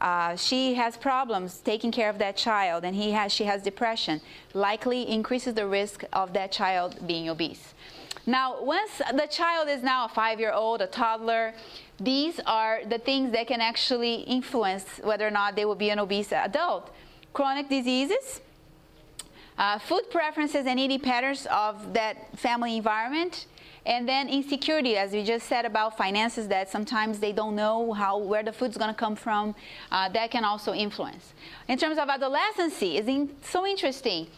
[0.00, 4.20] uh, she has problems taking care of that child and he has, she has depression,
[4.54, 7.74] likely increases the risk of that child being obese.
[8.26, 11.54] Now, once the child is now a five year old, a toddler,
[12.02, 15.98] these are the things that can actually influence whether or not they will be an
[15.98, 16.90] obese adult.
[17.32, 18.40] Chronic diseases,
[19.58, 23.46] uh, food preferences and eating patterns of that family environment,
[23.84, 28.16] and then insecurity, as we just said about finances, that sometimes they don't know how
[28.18, 29.54] where the food's going to come from.
[29.90, 31.32] Uh, that can also influence.
[31.68, 34.28] In terms of adolescency, is in, so interesting.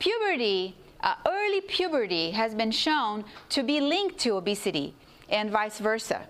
[0.00, 4.94] Puberty uh, early puberty has been shown to be linked to obesity
[5.28, 6.26] and vice versa.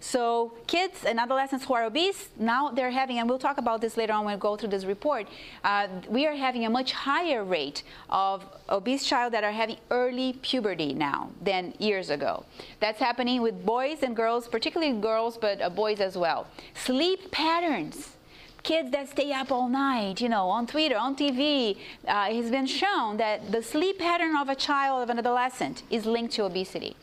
[0.00, 3.96] So kids and adolescents who are obese, now they're having, and we'll talk about this
[3.96, 5.26] later on when we go through this report,
[5.64, 10.34] uh, we are having a much higher rate of obese child that are having early
[10.42, 12.44] puberty now than years ago.
[12.80, 16.46] That's happening with boys and girls, particularly girls, but uh, boys as well.
[16.74, 18.14] Sleep patterns
[18.62, 21.76] kids that stay up all night, you know, on Twitter, on TV,
[22.06, 25.82] uh, it has been shown that the sleep pattern of a child, of an adolescent,
[25.90, 26.94] is linked to obesity.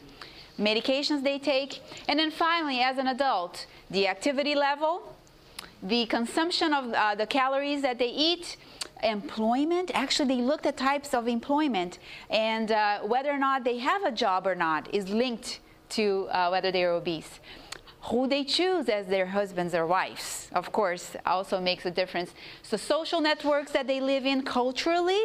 [0.60, 5.16] Medications they take, and then finally, as an adult, the activity level,
[5.84, 8.58] the consumption of uh, the calories that they eat,
[9.04, 9.92] employment.
[9.94, 12.00] Actually, they looked at types of employment,
[12.30, 16.50] and uh, whether or not they have a job or not is linked to uh,
[16.50, 17.40] whether they are obese
[18.10, 22.36] who they choose as their husbands or wives, of course, also makes a difference.
[22.62, 25.22] So social networks that they live in culturally,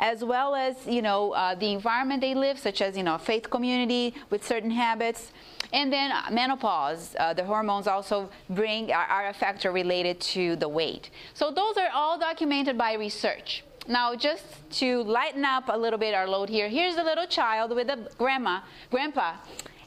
[0.00, 3.50] as well as you know uh, the environment they live, such as you know faith
[3.50, 5.32] community with certain habits,
[5.72, 7.16] and then menopause.
[7.18, 11.10] Uh, the hormones also bring are, are a factor related to the weight.
[11.34, 13.64] So those are all documented by research.
[13.86, 14.44] Now, just
[14.80, 18.10] to lighten up a little bit our load here, here's a little child with a
[18.18, 19.36] grandma, grandpa,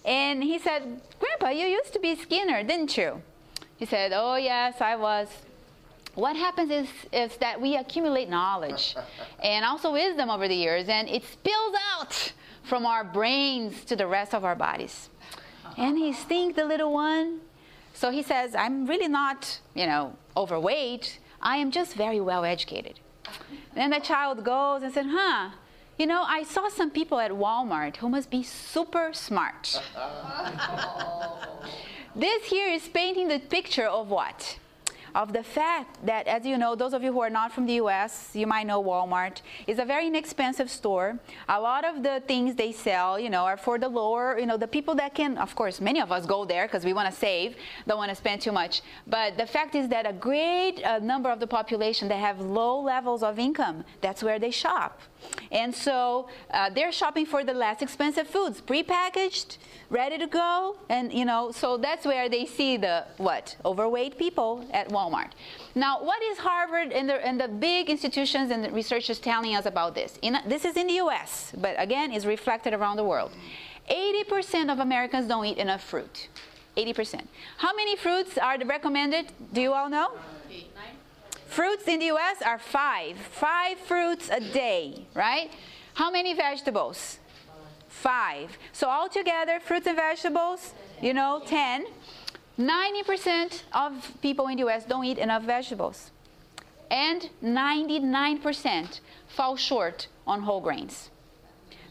[0.04, 3.22] and he said, Grandpa, you used to be Skinner, didn't you?
[3.78, 5.28] He said, Oh, yes, I was.
[6.16, 8.96] What happens is, is that we accumulate knowledge
[9.44, 12.34] and also wisdom over the years, and it spills out
[12.64, 15.10] from our brains to the rest of our bodies.
[15.78, 17.40] And he thinks the little one.
[17.94, 21.20] So he says, I'm really not, you know, overweight.
[21.42, 23.00] I am just very well educated.
[23.74, 25.52] Then the child goes and said, Huh,
[25.98, 29.82] you know, I saw some people at Walmart who must be super smart.
[32.16, 34.58] this here is painting the picture of what?
[35.16, 37.74] Of the fact that, as you know, those of you who are not from the
[37.74, 41.20] US, you might know Walmart, is a very inexpensive store.
[41.50, 44.58] A lot of the things they sell, you know, are for the lower, you know,
[44.58, 47.16] the people that can, of course, many of us go there because we want to
[47.16, 47.56] save,
[47.88, 48.82] don't want to spend too much.
[49.08, 52.82] But the fact is that a great uh, number of the population that have low
[52.82, 55.02] levels of income, that's where they shop.
[55.52, 59.58] And so uh, they're shopping for the less expensive foods, prepackaged,
[59.90, 64.66] ready to go, and you know, so that's where they see the what overweight people
[64.72, 65.32] at Walmart.
[65.76, 69.94] Now, what is Harvard and the, and the big institutions and researchers telling us about
[69.96, 70.18] this?
[70.22, 73.32] In, this is in the U.S., but again, is reflected around the world.
[73.90, 76.30] 80% of Americans don't eat enough fruit.
[76.78, 77.28] 80%.
[77.58, 79.32] How many fruits are recommended?
[79.52, 80.12] Do you all know?
[81.52, 83.18] Fruits in the US are five.
[83.18, 85.52] Five fruits a day, right?
[85.96, 87.20] How many vegetables?
[87.90, 88.58] Five.
[88.72, 91.88] So altogether, fruits and vegetables, you know, 10.
[92.58, 96.12] 90% of people in the US don't eat enough vegetables.
[96.90, 101.10] And 99% fall short on whole grains.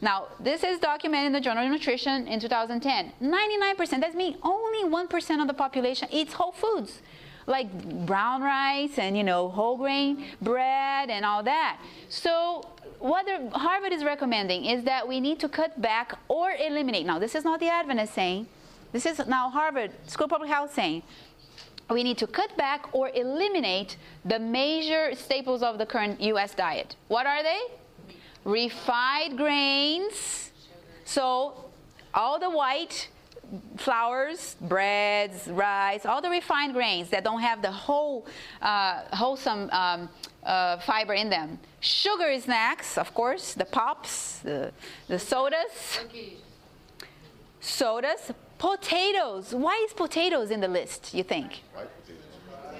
[0.00, 3.12] Now, this is documented in the Journal of Nutrition in 2010.
[3.20, 7.02] 99%, that means only 1% of the population eats whole foods
[7.50, 7.68] like
[8.06, 11.80] brown rice and you know whole grain bread and all that.
[12.08, 12.64] So
[13.00, 17.04] what Harvard is recommending is that we need to cut back or eliminate.
[17.04, 18.46] Now this is not the Adventist saying.
[18.92, 21.02] This is now Harvard School of Public Health saying
[21.90, 26.96] we need to cut back or eliminate the major staples of the current US diet.
[27.08, 27.60] What are they?
[28.44, 30.52] Refined grains.
[31.04, 31.64] So
[32.14, 33.08] all the white
[33.76, 38.26] flours, breads, rice, all the refined grains that don't have the whole
[38.62, 40.08] uh, wholesome um,
[40.44, 41.58] uh, fiber in them.
[41.80, 44.72] Sugary snacks, of course, the pops, the,
[45.08, 46.00] the sodas.
[47.60, 49.54] Sodas, potatoes.
[49.54, 51.62] Why is potatoes in the list, you think?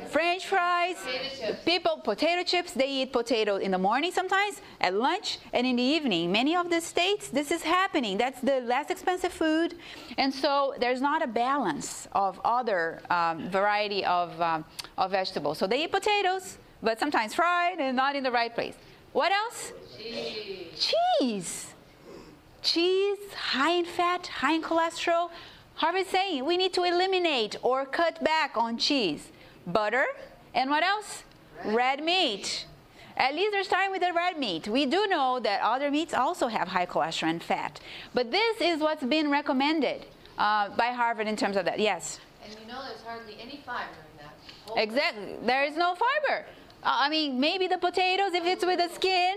[0.09, 0.97] French fries.
[1.65, 5.83] People, potato chips, they eat potato in the morning sometimes, at lunch, and in the
[5.83, 6.33] evening.
[6.33, 8.19] Many of the states, this is happening.
[8.19, 9.75] That's the less expensive food.
[10.19, 14.65] And so there's not a balance of other um, variety of, um,
[14.99, 15.59] of vegetables.
[15.59, 18.75] So they eat potatoes, but sometimes fried and not in the right place.
[19.13, 19.73] What else?
[19.99, 20.93] Cheese.
[21.21, 21.67] Cheese.
[22.63, 25.31] Cheese, high in fat, high in cholesterol.
[25.75, 29.31] Harvard's saying we need to eliminate or cut back on cheese.
[29.67, 30.07] Butter,
[30.55, 31.25] and what else?
[31.65, 32.67] Red, red meat.
[33.17, 34.67] At least they're starting with the red meat.
[34.67, 37.81] We do know that other meats also have high cholesterol and fat.
[38.15, 40.07] But this is what's been recommended
[40.39, 41.79] uh, by Harvard in terms of that.
[41.79, 42.19] Yes?
[42.43, 44.83] And you know there's hardly any fiber in that.
[44.83, 45.37] Exactly.
[45.45, 46.47] There is no fiber.
[46.83, 49.37] Uh, I mean, maybe the potatoes if it's with the skin.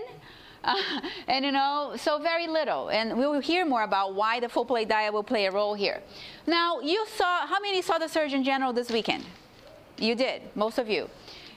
[0.64, 0.74] Uh,
[1.28, 2.88] and you know, so very little.
[2.88, 5.74] And we will hear more about why the full plate diet will play a role
[5.74, 6.00] here.
[6.46, 9.24] Now, you saw, how many saw the Surgeon General this weekend?
[9.98, 11.08] You did, most of you.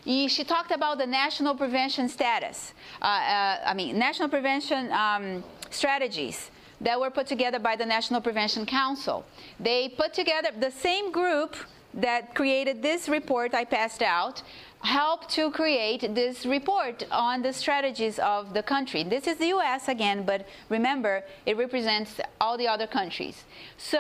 [0.06, 6.50] She talked about the national prevention status, uh, uh, I mean, national prevention um, strategies
[6.80, 9.26] that were put together by the National Prevention Council.
[9.60, 11.56] They put together the same group
[11.94, 14.44] that created this report I passed out
[14.88, 19.04] helped to create this report on the strategies of the country.
[19.04, 23.44] This is the US again, but remember, it represents all the other countries.
[23.78, 23.98] So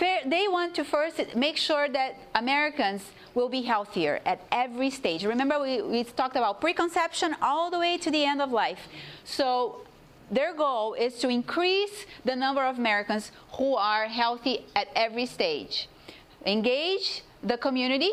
[0.00, 3.02] they want to first make sure that Americans
[3.34, 5.24] will be healthier at every stage.
[5.24, 8.82] Remember, we, we talked about preconception all the way to the end of life.
[9.24, 9.82] So
[10.30, 15.88] their goal is to increase the number of Americans who are healthy at every stage.
[16.44, 18.12] Engage the community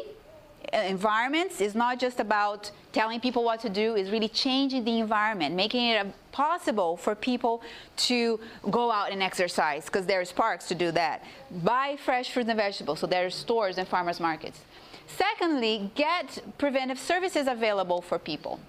[0.72, 5.00] Uh, environments is not just about telling people what to do is really changing the
[5.00, 7.62] environment making it uh, possible for people
[7.98, 8.40] to
[8.72, 11.24] go out and exercise because there's parks to do that.
[11.64, 14.62] Buy fresh fruits and vegetables so there's stores and farmers markets.
[15.08, 18.60] Secondly get preventive services available for people.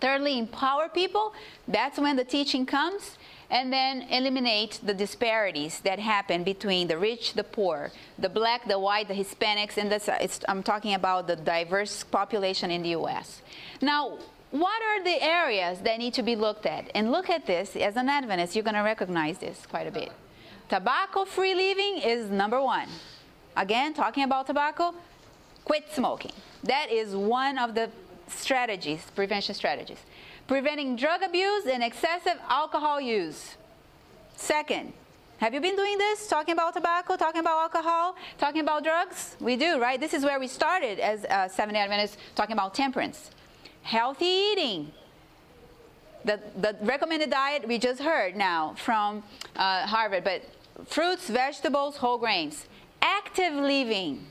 [0.00, 1.32] Thirdly empower people.
[1.66, 3.16] That's when the teaching comes
[3.50, 8.78] and then eliminate the disparities that happen between the rich, the poor, the black, the
[8.78, 10.08] white, the Hispanics, and this,
[10.48, 13.42] I'm talking about the diverse population in the U.S.
[13.80, 14.18] Now,
[14.50, 16.90] what are the areas that need to be looked at?
[16.94, 20.10] And look at this, as an Adventist, you're going to recognize this quite a bit.
[20.68, 22.88] Tobacco free living is number one.
[23.56, 24.94] Again, talking about tobacco,
[25.64, 26.32] quit smoking.
[26.64, 27.90] That is one of the
[28.28, 29.98] strategies, prevention strategies
[30.46, 33.56] preventing drug abuse and excessive alcohol use.
[34.36, 34.92] Second,
[35.38, 36.28] have you been doing this?
[36.28, 39.36] Talking about tobacco, talking about alcohol, talking about drugs?
[39.40, 40.00] We do, right?
[40.00, 43.30] This is where we started as uh, Seventh-day Adventists talking about temperance.
[43.82, 44.92] Healthy eating.
[46.24, 49.22] The, the recommended diet we just heard now from
[49.54, 50.42] uh, Harvard, but
[50.86, 52.66] fruits, vegetables, whole grains.
[53.02, 54.26] Active living.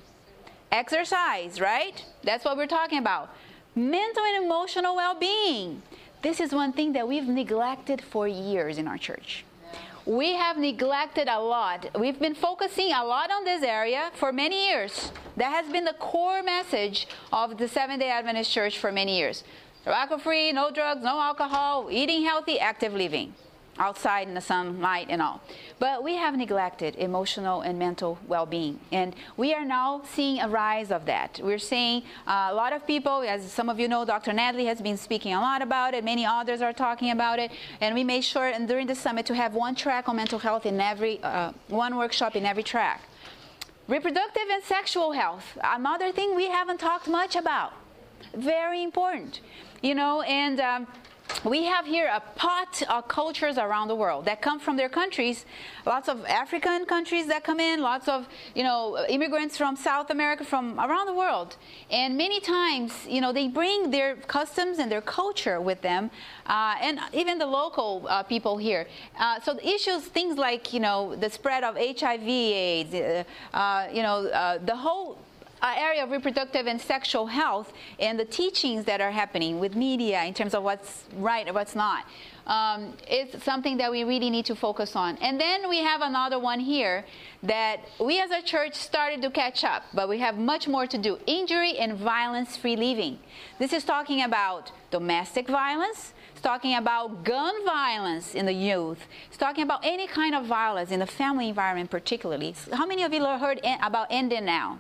[0.72, 2.04] Exercise, right?
[2.24, 3.34] That's what we're talking about.
[3.76, 5.82] Mental and emotional well being.
[6.26, 9.46] This is one thing that we've neglected for years in our church.
[10.08, 11.86] We have neglected a lot.
[12.00, 15.12] We've been focusing a lot on this area for many years.
[15.38, 19.44] That has been the core message of the Seventh day Adventist Church for many years.
[19.84, 23.36] Tobacco free, no drugs, no alcohol, eating healthy, active living
[23.78, 25.42] outside in the sunlight and all.
[25.80, 28.80] But we have neglected emotional and mental well being.
[28.92, 31.40] And we are now seeing a rise of that.
[31.44, 34.34] We're seeing uh, a lot of people, as some of you know, Dr.
[34.34, 37.52] Natalie has been speaking a lot about it, many others are talking about it.
[37.82, 40.66] And we made sure and during the summit to have one track on mental health
[40.66, 43.02] in every, uh, one workshop in every track.
[43.88, 47.74] Reproductive and sexual health, another thing we haven't talked much about.
[48.34, 49.42] Very important.
[49.84, 50.88] You know, and um,
[51.44, 55.46] we have here a pot of cultures around the world that come from their countries.
[55.86, 60.44] Lots of african countries that come in lots of you know immigrants from south america
[60.44, 61.58] from around the world.
[61.92, 66.10] And many times you know they bring their customs and their culture with them
[66.46, 68.88] uh, and even the local uh, people here.
[69.20, 73.24] Uh, so the issues things like you know the spread of hiv aids uh,
[73.54, 75.18] uh, you know uh, the whole
[75.62, 80.24] uh, area of reproductive and sexual health and the teachings that are happening with media
[80.24, 82.06] in terms of what's right and what's not
[82.48, 85.18] um, is something that we really need to focus on.
[85.18, 87.06] And then we have another one here
[87.44, 90.98] that we as a church started to catch up, but we have much more to
[90.98, 93.20] do injury and violence free living.
[93.60, 96.14] This is talking about domestic violence.
[96.32, 99.08] It's talking about gun violence in the youth.
[99.28, 102.56] It's talking about any kind of violence in the family environment, particularly.
[102.74, 104.80] How many of you have heard about End It Now?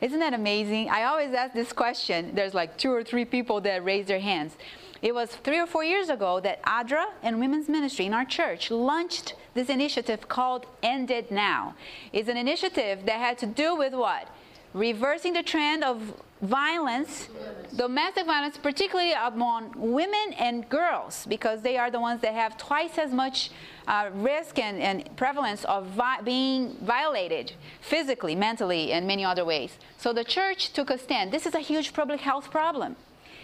[0.00, 0.88] Isn't that amazing?
[0.90, 2.34] I always ask this question.
[2.34, 4.56] There's like two or three people that raise their hands.
[5.02, 8.70] It was three or four years ago that ADRA and Women's Ministry in our church
[8.70, 11.74] launched this initiative called End It Now.
[12.12, 14.28] It's an initiative that had to do with what?
[14.78, 17.28] Reversing the trend of violence,
[17.76, 22.96] domestic violence, particularly among women and girls, because they are the ones that have twice
[22.96, 23.50] as much
[23.88, 29.78] uh, risk and, and, prevalence of vi- being violated physically, mentally, and many other ways.
[29.96, 31.32] So the church took a stand.
[31.32, 32.94] This is a huge public health problem.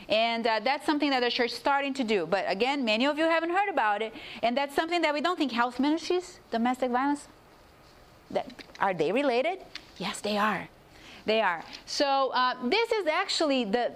[0.09, 2.27] And uh, that's something that the church is starting to do.
[2.27, 4.13] But again, many of you haven't heard about it.
[4.43, 7.27] And that's something that we don't think health ministries, domestic violence,
[8.31, 8.47] that,
[8.79, 9.61] are they related?
[9.97, 10.69] Yes, they are.
[11.27, 11.65] They are.
[11.87, 13.93] So uh, this is actually the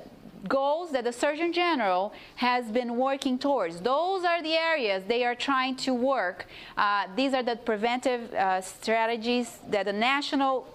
[0.47, 3.81] goals that the Surgeon General has been working towards.
[3.81, 6.47] Those are the areas they are trying to work.
[6.77, 10.67] Uh, these are the preventive uh, strategies that the National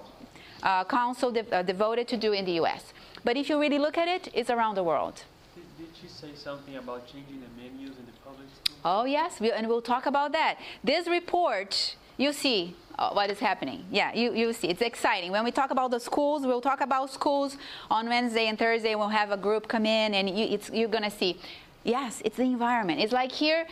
[0.62, 2.94] uh, Council de- uh, devoted to do in the U.S.
[3.24, 5.24] But if you really look at it, it's around the world.
[5.56, 8.80] Did, did she say something about changing the menus in the public schools?
[8.84, 10.58] Oh yes, we, and we'll talk about that.
[10.84, 13.84] This report, you see, uh, what is happening.
[13.92, 15.32] Yeah, you, you see, it's exciting.
[15.32, 17.58] When we talk about the schools, we'll talk about schools
[17.90, 18.96] on Wednesday and Thursday.
[18.96, 21.40] We'll have a group come in, and you, you're going to see.
[21.84, 23.02] Yes, it's the environment.
[23.02, 23.66] It's like here,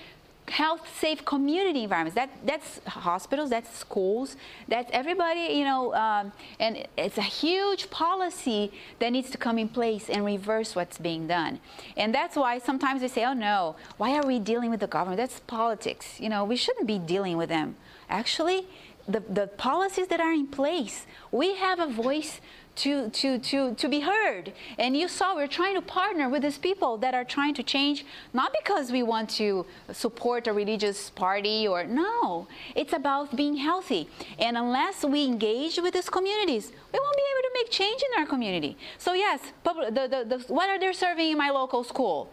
[0.52, 4.36] health safe community environments that that's hospitals that's schools
[4.68, 8.70] that's everybody you know um, and it's a huge policy
[9.00, 11.58] that needs to come in place and reverse what's being done
[11.96, 15.18] and that's why sometimes they say oh no why are we dealing with the government
[15.18, 17.76] that's politics you know we shouldn't be dealing with them
[18.12, 18.68] actually
[19.08, 22.40] the, the policies that are in place, we have a voice
[22.74, 24.54] to, to, to, to be heard.
[24.80, 28.06] And you saw we're trying to partner with these people that are trying to change,
[28.34, 34.08] not because we want to support a religious party or no, it's about being healthy.
[34.40, 38.22] And unless we engage with these communities, we won't be able to make change in
[38.22, 38.78] our community.
[38.98, 42.32] So, yes, the, the, the, what are they serving in my local school?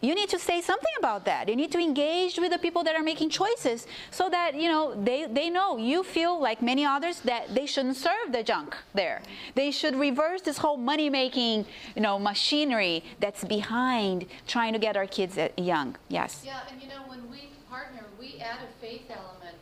[0.00, 1.48] You need to say something about that.
[1.48, 4.94] You need to engage with the people that are making choices so that, you know,
[4.94, 9.22] they, they know you feel like many others that they shouldn't serve the junk there.
[9.54, 14.96] They should reverse this whole money making, you know, machinery that's behind trying to get
[14.96, 15.96] our kids uh, young.
[16.08, 16.42] Yes.
[16.44, 19.56] Yeah, and you know, when we partner, we add a faith element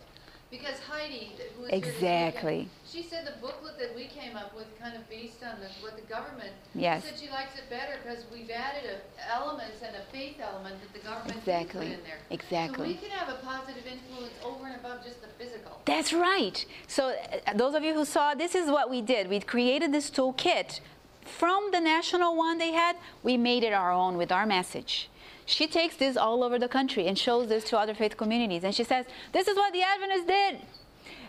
[0.51, 2.53] because Heidi, who is exactly.
[2.53, 5.66] Weekend, she said the booklet that we came up with, kind of based on the,
[5.82, 7.03] what the government yes.
[7.03, 10.92] said, she likes it better because we've added a, elements and a faith element that
[10.92, 11.88] the government exactly.
[11.88, 12.18] put in there.
[12.30, 12.86] Exactly.
[12.86, 15.80] So we can have a positive influence over and above just the physical.
[15.86, 16.64] That's right.
[16.86, 17.16] So
[17.47, 19.28] uh, those of you who saw, this is what we did.
[19.28, 20.78] We created this toolkit
[21.24, 22.97] from the national one they had.
[23.24, 25.11] We made it our own with our message.
[25.47, 28.62] She takes this all over the country and shows this to other faith communities.
[28.62, 30.61] And she says, This is what the Adventists did.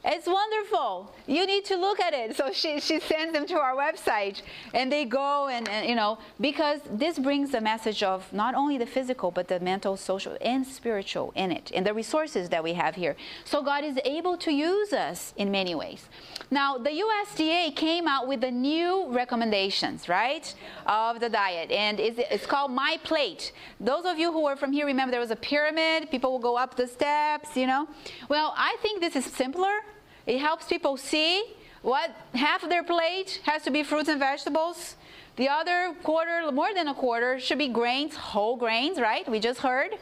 [0.07, 1.11] It's wonderful.
[1.25, 2.35] You need to look at it.
[2.35, 4.43] So she, she sends them to our website
[4.75, 8.77] and they go and, and, you know, because this brings the message of not only
[8.77, 12.73] the physical, but the mental, social, and spiritual in it, and the resources that we
[12.73, 13.15] have here.
[13.45, 16.07] So God is able to use us in many ways.
[16.51, 20.53] Now, the USDA came out with the new recommendations, right,
[20.85, 23.53] of the diet, and it's, it's called My Plate.
[23.79, 26.55] Those of you who are from here remember there was a pyramid, people will go
[26.55, 27.87] up the steps, you know.
[28.29, 29.81] Well, I think this is simpler
[30.27, 31.43] it helps people see
[31.81, 34.95] what half of their plate has to be fruits and vegetables.
[35.35, 39.29] The other quarter, more than a quarter, should be grains, whole grains, right?
[39.29, 39.95] We just heard.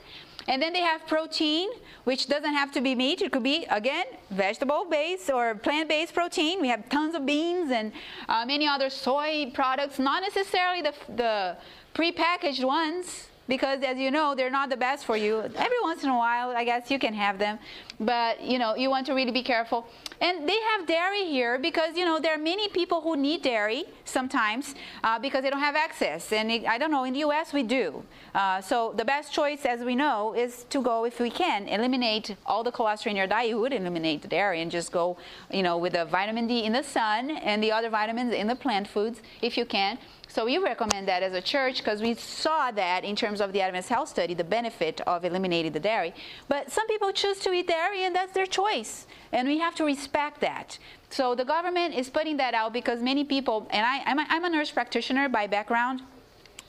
[0.47, 1.69] And then they have protein,
[2.03, 3.21] which doesn't have to be meat.
[3.21, 6.61] It could be, again, vegetable based or plant based protein.
[6.61, 7.91] We have tons of beans and
[8.27, 11.57] uh, many other soy products, not necessarily the, the
[11.95, 15.41] prepackaged ones because as you know they're not the best for you.
[15.41, 17.59] Every once in a while i guess you can have them.
[17.99, 19.87] But you know you want to really be careful.
[20.21, 23.85] And they have dairy here because you know there are many people who need dairy
[24.05, 26.31] sometimes uh, because they don't have access.
[26.31, 28.03] And it, i don't know in the us we do.
[28.33, 32.35] Uh, so the best choice as we know is to go if we can eliminate
[32.45, 33.49] all the cholesterol in your diet.
[33.49, 35.17] You would eliminate the dairy and just go
[35.51, 38.55] you know with the vitamin d in the sun and the other vitamins in the
[38.55, 39.97] plant foods if you can
[40.33, 43.61] so we recommend that as a church because we saw that in terms of the
[43.61, 46.11] Adventist Health Study, the benefit of eliminating the dairy.
[46.47, 49.83] But some people choose to eat dairy, and that's their choice, and we have to
[49.83, 50.79] respect that.
[51.11, 54.43] So the government is putting that out because many people, and I, I'm a, I'm
[54.43, 56.01] a nurse practitioner by background.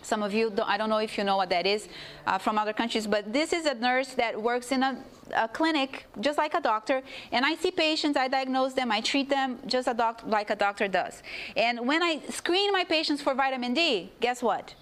[0.05, 1.89] Some of you, don't, I don't know if you know what that is
[2.27, 5.03] uh, from other countries, but this is a nurse that works in a,
[5.35, 7.03] a, clinic just like a doctor.
[7.33, 10.57] And I see patients, I diagnose them, I treat them just a doc- like a
[10.57, 11.23] doctor does.
[11.57, 14.75] And when I screen my patients for vitamin D, guess what?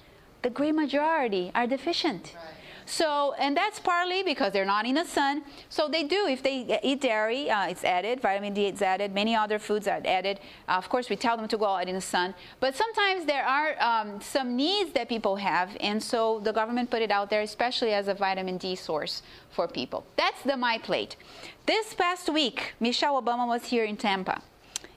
[0.42, 2.34] The great majority are deficient.
[2.34, 2.61] Right.
[2.85, 5.43] So, and that's partly because they're not in the sun.
[5.68, 9.35] So they do, if they eat dairy, uh, it's added, vitamin D is added, many
[9.35, 10.41] other foods are added.
[10.68, 12.35] Uh, of course, we tell them to go out in the sun.
[12.61, 17.03] But sometimes there are um, some needs that people have, and so the government put
[17.03, 20.05] it out there, especially as a vitamin D source for people.
[20.16, 21.16] That's the My Plate.
[21.66, 24.43] This past week, Michelle Obama was here in Tampa.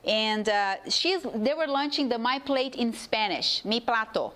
[0.06, 4.34] and uh, she's, they were launching the My Plate in Spanish, Mi Plato,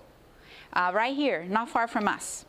[0.72, 2.44] uh, right here, not far from us.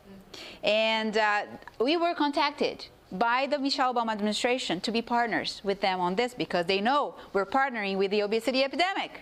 [0.62, 1.42] And uh,
[1.78, 6.32] we were contacted by the Michelle Obama administration to be partners with them on this
[6.32, 9.20] because they know we're partnering with the obesity epidemic.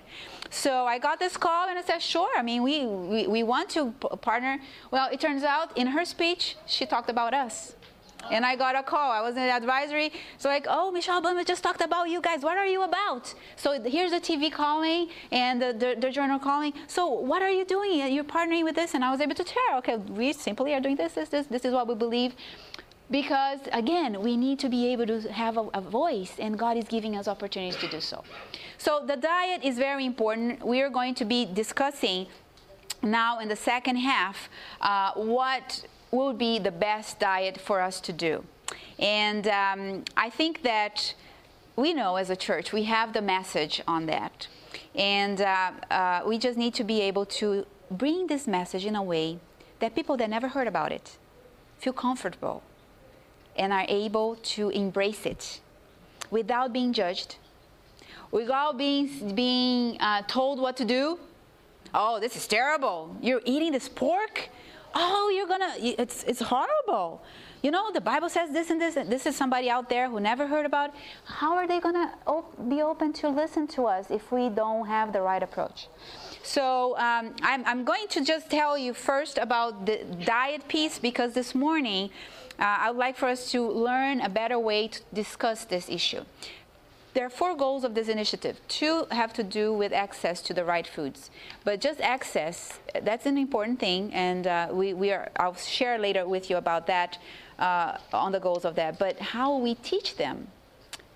[0.48, 3.68] So I got this call and I said, sure, I mean, we, we, we want
[3.70, 4.58] to partner.
[4.90, 7.74] Well, it turns out in her speech, she talked about us.
[8.30, 9.10] And I got a call.
[9.10, 10.12] I was in the advisory.
[10.38, 12.42] So like, oh, Michelle Obama just talked about you guys.
[12.42, 13.34] What are you about?
[13.56, 16.72] So here's the TV calling and the, the, the, journal calling.
[16.86, 18.12] So what are you doing?
[18.12, 18.94] You're partnering with this.
[18.94, 21.46] And I was able to tell, okay, we simply are doing this, this, this.
[21.46, 22.34] This is what we believe.
[23.10, 26.84] Because again, we need to be able to have a, a voice and God is
[26.84, 28.22] giving us opportunities to do so.
[28.78, 30.64] So the diet is very important.
[30.64, 32.28] We are going to be discussing
[33.02, 34.48] now in the second half
[34.80, 38.44] uh, what would be the best diet for us to do.
[38.98, 41.14] And um, I think that
[41.76, 44.48] we know as a church, we have the message on that.
[44.94, 49.02] And uh, uh, we just need to be able to bring this message in a
[49.02, 49.38] way
[49.78, 51.16] that people that never heard about it
[51.78, 52.62] feel comfortable
[53.56, 55.60] and are able to embrace it
[56.30, 57.36] without being judged,
[58.30, 61.18] without being, being uh, told what to do.
[61.92, 63.16] Oh, this is terrible.
[63.20, 64.48] You're eating this pork?
[64.94, 67.22] Oh, you're gonna, it's, it's horrible.
[67.62, 70.18] You know, the Bible says this and this, and this is somebody out there who
[70.18, 70.94] never heard about.
[71.24, 75.12] How are they gonna op- be open to listen to us if we don't have
[75.12, 75.88] the right approach?
[76.42, 81.34] So um, I'm, I'm, going to just tell you first about the diet piece because
[81.34, 82.10] this morning
[82.58, 86.24] uh, I would like for us to learn a better way to discuss this issue.
[87.12, 88.60] There are four goals of this initiative.
[88.68, 91.30] Two have to do with access to the right foods.
[91.64, 96.26] But just access, that's an important thing, and uh, we, we are, I'll share later
[96.28, 97.18] with you about that
[97.58, 98.98] uh, on the goals of that.
[98.98, 100.48] But how we teach them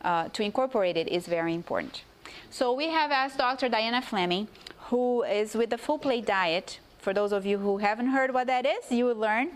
[0.03, 2.03] uh, to incorporate it is very important.
[2.51, 3.69] So we have asked Dr.
[3.69, 4.49] Diana Fleming,
[4.91, 6.81] who is with the full plate diet.
[6.99, 9.51] For those of you who haven't heard what that is, you will learn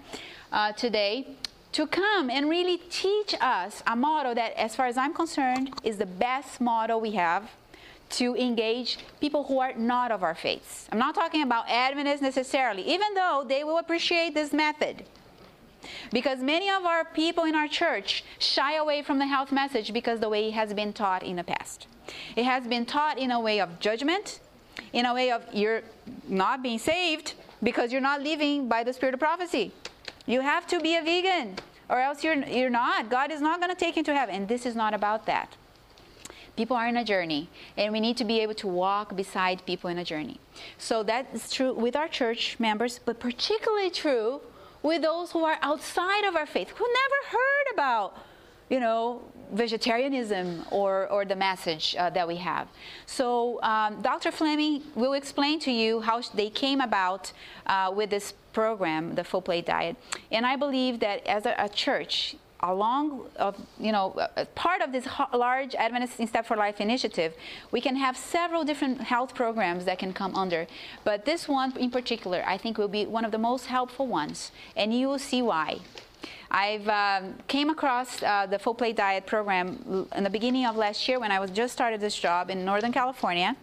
[0.52, 1.26] uh, today
[1.72, 5.98] to come and really teach us a model that, as far as I'm concerned, is
[5.98, 7.50] the best model we have
[8.10, 10.88] to engage people who are not of our faiths.
[10.90, 15.04] I'm not talking about Adventists necessarily, even though they will appreciate this method.
[16.10, 20.20] Because many of our people in our church shy away from the health message because
[20.20, 21.86] the way it has been taught in the past.
[22.34, 24.40] It has been taught in a way of judgment,
[24.92, 25.82] in a way of you're
[26.26, 29.72] not being saved because you're not living by the spirit of prophecy.
[30.28, 31.56] You have to be a vegan,
[31.88, 33.08] or else you're, you're not.
[33.08, 34.34] God is not going to take you to heaven.
[34.34, 35.56] And this is not about that.
[36.54, 37.48] People are in a journey,
[37.78, 40.38] and we need to be able to walk beside people in a journey.
[40.76, 44.42] So that is true with our church members, but particularly true
[44.82, 48.18] with those who are outside of our faith, who never heard about
[48.68, 49.22] you know,
[49.52, 52.68] vegetarianism or, or the message uh, that we have.
[53.06, 54.30] So, um, Dr.
[54.30, 57.32] Fleming will explain to you how they came about
[57.66, 59.96] uh, with this program, the full plate diet.
[60.30, 64.16] And I believe that as a, a church, along of you know
[64.54, 67.34] part of this large Adventist InStep for Life initiative,
[67.70, 70.66] we can have several different health programs that can come under.
[71.04, 74.50] But this one in particular, I think will be one of the most helpful ones,
[74.76, 75.78] and you will see why.
[76.50, 81.06] I've um, came across uh, the full plate diet program in the beginning of last
[81.08, 83.56] year when I was just started this job in Northern California.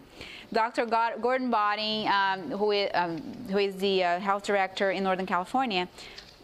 [0.54, 0.86] Dr.
[0.86, 3.18] Gordon Botting, um, who, is, um,
[3.50, 5.90] who is the uh, health director in Northern California,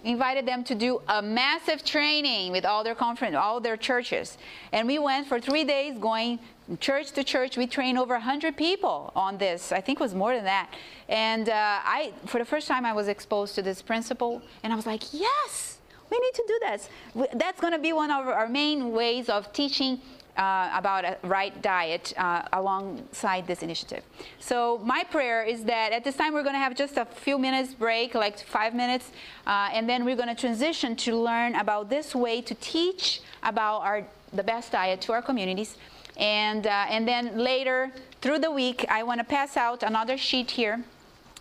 [0.03, 4.37] invited them to do a massive training with all their conference, all their churches.
[4.71, 6.39] And we went for three days going
[6.79, 7.57] church to church.
[7.57, 9.71] We trained over 100 people on this.
[9.71, 10.73] I think it was more than that.
[11.07, 14.75] And uh, I, for the first time, I was exposed to this principle, and I
[14.75, 15.77] was like, yes,
[16.12, 16.89] we need to do this.
[17.34, 20.01] That's going to be one of our main ways of teaching
[20.38, 24.03] uh, about a right diet uh, alongside this initiative.
[24.39, 27.38] So my prayer is that at this time we're going to have just a few
[27.38, 29.12] minutes break, like five minutes,
[29.45, 33.80] uh, and then we're going to transition to learn about this way to teach about
[33.80, 35.78] our the best diet to our communities.
[36.18, 37.91] And, uh, and then later
[38.22, 40.84] through the week, I want to pass out another sheet here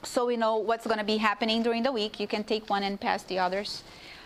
[0.02, 2.18] so we know what's going to be happening during the week.
[2.18, 3.82] You can take one and pass the others.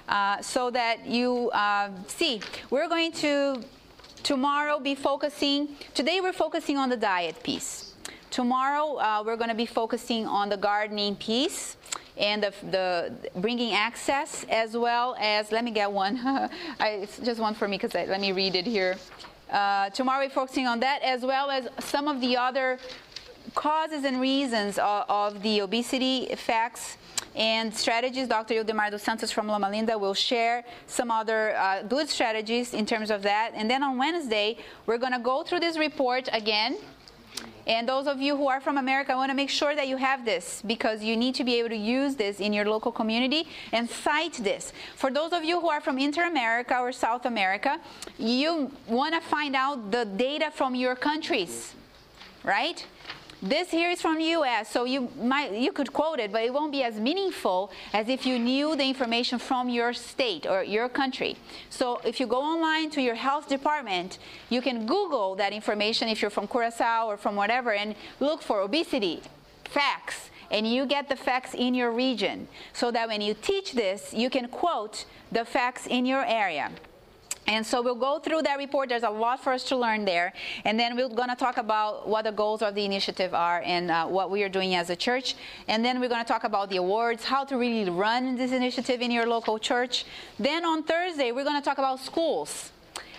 [0.09, 2.40] Uh, so that you uh, see.
[2.68, 3.62] We're going to
[4.22, 7.94] tomorrow be focusing, today we're focusing on the diet piece.
[8.30, 11.76] Tomorrow uh, we're going to be focusing on the gardening piece
[12.18, 16.18] and the, the, bringing access as well as, let me get one,
[16.80, 18.96] I, it's just one for me because let me read it here.
[19.50, 22.78] Uh, tomorrow we're focusing on that as well as some of the other
[23.55, 26.96] causes and reasons of, of the obesity effects
[27.35, 28.28] and strategies.
[28.28, 28.55] Dr.
[28.55, 33.11] Ildemar dos Santos from Loma Linda will share some other uh, good strategies in terms
[33.11, 33.53] of that.
[33.55, 36.76] And then on Wednesday, we're going to go through this report again
[37.66, 39.97] And those of you who are from America, I want to make sure that you
[39.97, 43.49] have this because you need to be able to use this in your local community
[43.72, 44.72] and cite this.
[44.97, 47.80] For those of you who are from Inter America or South America,
[48.18, 51.74] you want to find out the data from your countries,
[52.43, 52.85] right?
[53.45, 56.55] This here is from the U.S., so you might you could quote it, but it
[56.55, 60.88] won't be as meaningful as if you knew the information from your state or your
[60.88, 61.36] country.
[61.68, 64.18] So if you go online to your health department,
[64.49, 68.62] you can Google that information if you're from Curacao or from whatever, and look for
[68.62, 69.20] obesity
[69.64, 74.14] facts, and you get the facts in your region, so that when you teach this,
[74.14, 76.70] you can quote the facts in your area.
[77.47, 78.88] And so we'll go through that report.
[78.88, 80.32] There's a lot for us to learn there.
[80.64, 83.90] And then we're going to talk about what the goals of the initiative are and
[83.90, 85.34] uh, what we are doing as a church.
[85.68, 89.03] And then we're going to talk about the awards, how to really run this initiative
[89.03, 90.05] in your local church.
[90.38, 92.70] Then on Thursday, we're going to talk about schools